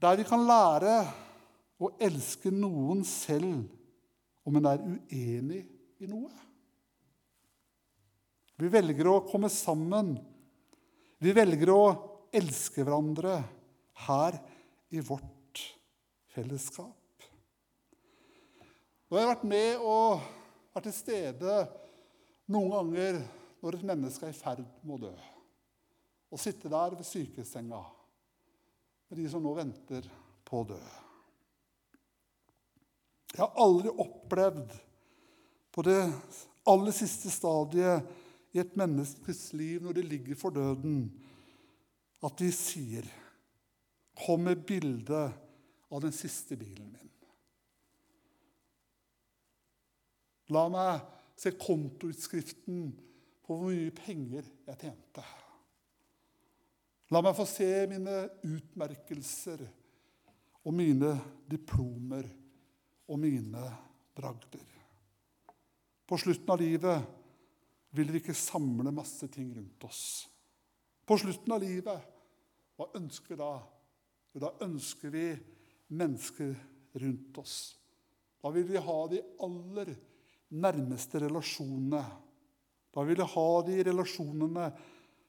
Der 0.00 0.16
vi 0.16 0.24
kan 0.24 0.46
lære 0.48 0.94
å 1.76 1.90
elske 2.00 2.48
noen 2.54 3.02
selv 3.04 3.66
om 4.48 4.56
en 4.56 4.70
er 4.70 4.80
uenig 4.80 5.60
i 6.00 6.08
noe. 6.08 6.32
Vi 8.56 8.72
velger 8.72 9.12
å 9.12 9.18
komme 9.28 9.52
sammen. 9.52 10.16
Vi 11.20 11.36
velger 11.36 11.74
å 11.74 11.82
elske 12.32 12.80
hverandre 12.80 13.42
her 14.08 14.40
i 14.88 15.04
vårt 15.04 15.66
fellesskap. 16.32 16.96
Nå 19.04 19.16
har 19.16 19.26
jeg 19.26 19.32
vært 19.34 19.48
med 19.52 19.84
og 19.84 20.37
vært 20.78 20.88
til 20.92 20.96
stede 20.96 21.58
noen 22.54 22.70
ganger 22.72 23.20
når 23.58 23.76
et 23.76 23.86
menneske 23.90 24.26
er 24.28 24.34
i 24.34 24.38
ferd 24.38 24.64
med 24.86 24.94
å 24.94 25.08
dø. 25.08 25.14
Og 26.30 26.40
sitte 26.40 26.70
der 26.70 26.94
ved 26.94 27.06
sykesenga 27.08 27.80
med 29.08 29.18
de 29.18 29.26
som 29.32 29.42
nå 29.42 29.54
venter 29.56 30.06
på 30.46 30.62
å 30.62 30.68
dø. 30.68 30.80
Jeg 33.34 33.42
har 33.42 33.58
aldri 33.60 33.90
opplevd 34.04 34.76
på 35.74 35.84
det 35.86 36.00
aller 36.68 36.94
siste 36.96 37.32
stadiet 37.32 38.54
i 38.56 38.60
et 38.62 38.78
menneskes 38.78 39.52
liv, 39.58 39.82
når 39.84 39.98
de 39.98 40.04
ligger 40.08 40.38
for 40.38 40.54
døden, 40.54 41.08
at 42.24 42.38
de 42.40 42.52
sier 42.54 43.06
Kom 44.18 44.40
med 44.42 44.64
bilde 44.66 45.20
av 45.94 46.00
den 46.02 46.10
siste 46.10 46.56
bilen 46.58 46.88
min. 46.90 47.10
La 50.54 50.64
meg 50.72 51.02
se 51.38 51.52
kontoutskriften 51.60 52.88
på 53.44 53.56
hvor 53.56 53.70
mye 53.72 53.92
penger 53.94 54.48
jeg 54.68 54.80
tjente. 54.80 55.24
La 57.12 57.22
meg 57.24 57.36
få 57.36 57.46
se 57.48 57.68
mine 57.88 58.16
utmerkelser 58.44 59.62
og 60.64 60.74
mine 60.76 61.14
diplomer 61.48 62.26
og 63.08 63.20
mine 63.22 63.62
bragder. 64.16 64.66
På 66.08 66.18
slutten 66.20 66.52
av 66.52 66.60
livet 66.60 67.14
vil 67.96 68.12
vi 68.12 68.20
ikke 68.20 68.36
samle 68.36 68.92
masse 68.92 69.28
ting 69.32 69.48
rundt 69.56 69.84
oss. 69.88 70.02
På 71.08 71.16
slutten 71.20 71.54
av 71.54 71.62
livet, 71.64 72.04
hva 72.76 72.90
ønsker 72.98 73.32
vi 73.32 73.40
da? 73.40 73.52
Jo, 74.32 74.42
da 74.44 74.52
ønsker 74.64 75.12
vi 75.12 75.24
mennesker 75.96 76.52
rundt 77.00 77.40
oss. 77.40 77.56
Da 78.44 78.52
vil 78.54 78.68
vi 78.68 78.80
ha 78.84 78.98
de 79.10 79.22
aller 79.44 79.94
nærmeste 80.50 81.20
relasjonene. 81.24 82.02
Da 82.94 83.04
vil 83.04 83.20
vi 83.20 83.28
ha 83.34 83.48
de 83.66 83.82
relasjonene 83.90 84.70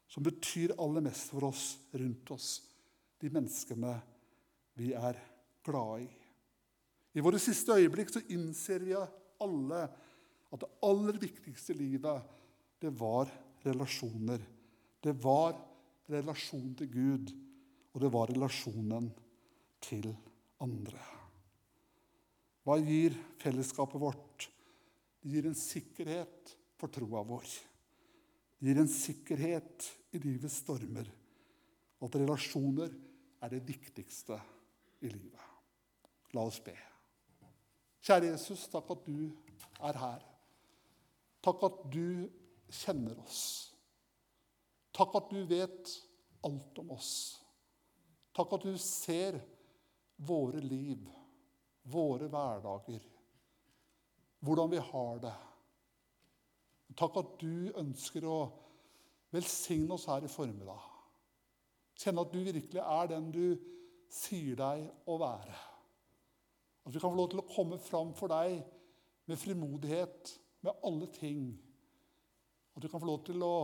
som 0.09 0.25
betyr 0.25 0.75
aller 0.79 1.05
mest 1.05 1.33
for 1.33 1.49
oss 1.49 1.65
rundt 1.93 2.31
oss. 2.33 2.49
De 3.19 3.29
menneskene 3.33 3.93
vi 4.79 4.93
er 4.95 5.19
glade 5.65 6.05
i. 6.05 6.09
I 7.17 7.23
våre 7.25 7.39
siste 7.41 7.75
øyeblikk 7.75 8.11
så 8.13 8.23
innser 8.31 8.85
vi 8.85 8.95
alle 8.95 9.81
at 10.49 10.63
det 10.63 10.69
aller 10.85 11.17
viktigste 11.21 11.75
i 11.75 11.81
livet, 11.81 12.23
det 12.79 12.91
var 12.97 13.29
relasjoner. 13.65 14.41
Det 15.03 15.13
var 15.23 15.57
relasjon 16.09 16.73
til 16.79 16.89
Gud, 16.89 17.33
og 17.93 18.01
det 18.01 18.11
var 18.13 18.31
relasjonen 18.31 19.09
til 19.83 20.09
andre. 20.63 21.01
Hva 22.65 22.77
gir 22.81 23.15
fellesskapet 23.41 24.01
vårt? 24.01 24.49
Det 25.19 25.33
gir 25.33 25.49
en 25.49 25.57
sikkerhet 25.57 26.53
for 26.79 26.91
troa 26.93 27.23
vår. 27.27 27.47
Det 28.59 28.69
gir 28.69 28.79
en 28.81 28.91
sikkerhet 28.91 29.89
i 30.15 30.21
livets 30.23 30.61
stormer. 30.63 31.09
At 31.99 32.15
relasjoner 32.15 32.93
er 33.43 33.51
det 33.51 33.65
viktigste 33.67 34.39
i 35.03 35.11
livet. 35.11 35.45
La 36.35 36.45
oss 36.47 36.61
be. 36.63 36.75
Kjære 38.05 38.31
Jesus, 38.31 38.67
takk 38.71 38.91
at 38.95 39.03
du 39.07 39.27
er 39.89 39.99
her. 39.99 40.23
Takk 41.43 41.65
at 41.67 41.83
du 41.91 42.29
kjenner 42.71 43.19
oss. 43.23 43.41
Takk 44.95 45.15
at 45.19 45.31
du 45.31 45.43
vet 45.47 45.93
alt 46.47 46.79
om 46.81 46.95
oss. 46.95 47.13
Takk 48.35 48.55
at 48.55 48.67
du 48.67 48.75
ser 48.79 49.39
våre 50.27 50.61
liv, 50.63 51.03
våre 51.91 52.27
hverdager 52.31 53.03
hvordan 54.39 54.71
vi 54.71 54.81
har 54.91 55.21
det. 55.23 55.35
Takk 56.97 57.19
at 57.21 57.35
du 57.41 57.69
ønsker 57.79 58.25
å 58.27 58.39
velsigne 59.33 59.93
oss 59.95 60.07
her 60.09 60.25
i 60.25 60.31
formiddag. 60.31 60.81
Kjenne 61.99 62.23
at 62.23 62.33
du 62.33 62.39
virkelig 62.41 62.81
er 62.81 63.11
den 63.11 63.29
du 63.35 63.43
sier 64.09 64.57
deg 64.59 64.85
å 65.09 65.17
være. 65.21 65.57
At 66.85 66.95
vi 66.95 67.01
kan 67.01 67.11
få 67.11 67.19
lov 67.19 67.29
til 67.31 67.43
å 67.43 67.49
komme 67.49 67.79
fram 67.83 68.13
for 68.17 68.31
deg 68.31 68.61
med 69.29 69.37
frimodighet 69.37 70.33
med 70.65 70.85
alle 70.87 71.09
ting. 71.13 71.43
At 72.75 72.83
vi 72.83 72.89
kan 72.91 73.01
få 73.03 73.09
lov 73.11 73.25
til 73.27 73.43
å 73.45 73.57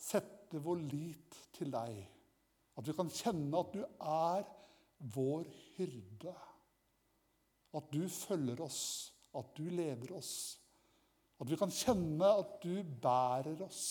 sette 0.00 0.62
vår 0.62 0.80
lit 0.86 1.36
til 1.56 1.72
deg. 1.74 1.98
At 2.76 2.86
vi 2.86 2.94
kan 2.96 3.10
kjenne 3.12 3.60
at 3.60 3.74
du 3.74 3.82
er 3.82 4.46
vår 5.16 5.44
hyrde. 5.76 6.32
At 7.76 7.92
du 7.92 8.06
følger 8.08 8.62
oss 8.64 8.80
at 9.38 9.52
du 9.56 9.66
leder 9.70 10.16
oss. 10.16 10.34
At 11.40 11.50
vi 11.50 11.58
kan 11.60 11.72
kjenne 11.72 12.28
at 12.40 12.56
du 12.62 12.80
bærer 12.82 13.60
oss. 13.66 13.84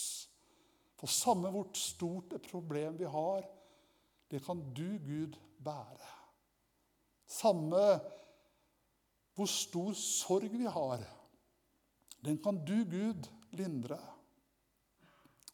For 0.96 1.12
samme 1.12 1.52
hvor 1.52 1.70
stort 1.78 2.34
et 2.38 2.48
problem 2.50 2.98
vi 2.98 3.10
har, 3.12 3.46
det 4.32 4.42
kan 4.46 4.62
du, 4.74 4.98
Gud, 5.06 5.36
bære. 5.64 6.12
Samme 7.28 7.84
hvor 9.36 9.50
stor 9.52 9.94
sorg 10.00 10.48
vi 10.54 10.66
har, 10.72 11.04
den 12.24 12.38
kan 12.42 12.58
du, 12.66 12.78
Gud, 12.90 13.28
lindre. 13.54 14.00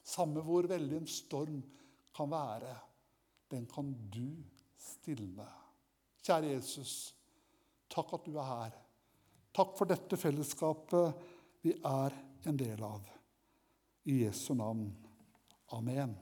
Samme 0.03 0.43
hvor 0.45 0.67
veldig 0.69 1.01
en 1.01 1.09
storm 1.09 1.61
kan 2.15 2.31
være, 2.31 2.75
den 3.51 3.65
kan 3.67 3.91
du 4.13 4.29
stilne. 4.79 5.47
Kjære 6.21 6.53
Jesus, 6.53 6.93
takk 7.91 8.13
at 8.15 8.25
du 8.27 8.37
er 8.37 8.47
her. 8.47 8.80
Takk 9.51 9.75
for 9.77 9.89
dette 9.89 10.17
fellesskapet 10.19 11.25
vi 11.61 11.73
er 11.75 12.15
en 12.47 12.57
del 12.57 12.83
av. 12.83 13.01
I 14.07 14.23
Jesu 14.23 14.53
navn. 14.57 14.87
Amen. 15.75 16.15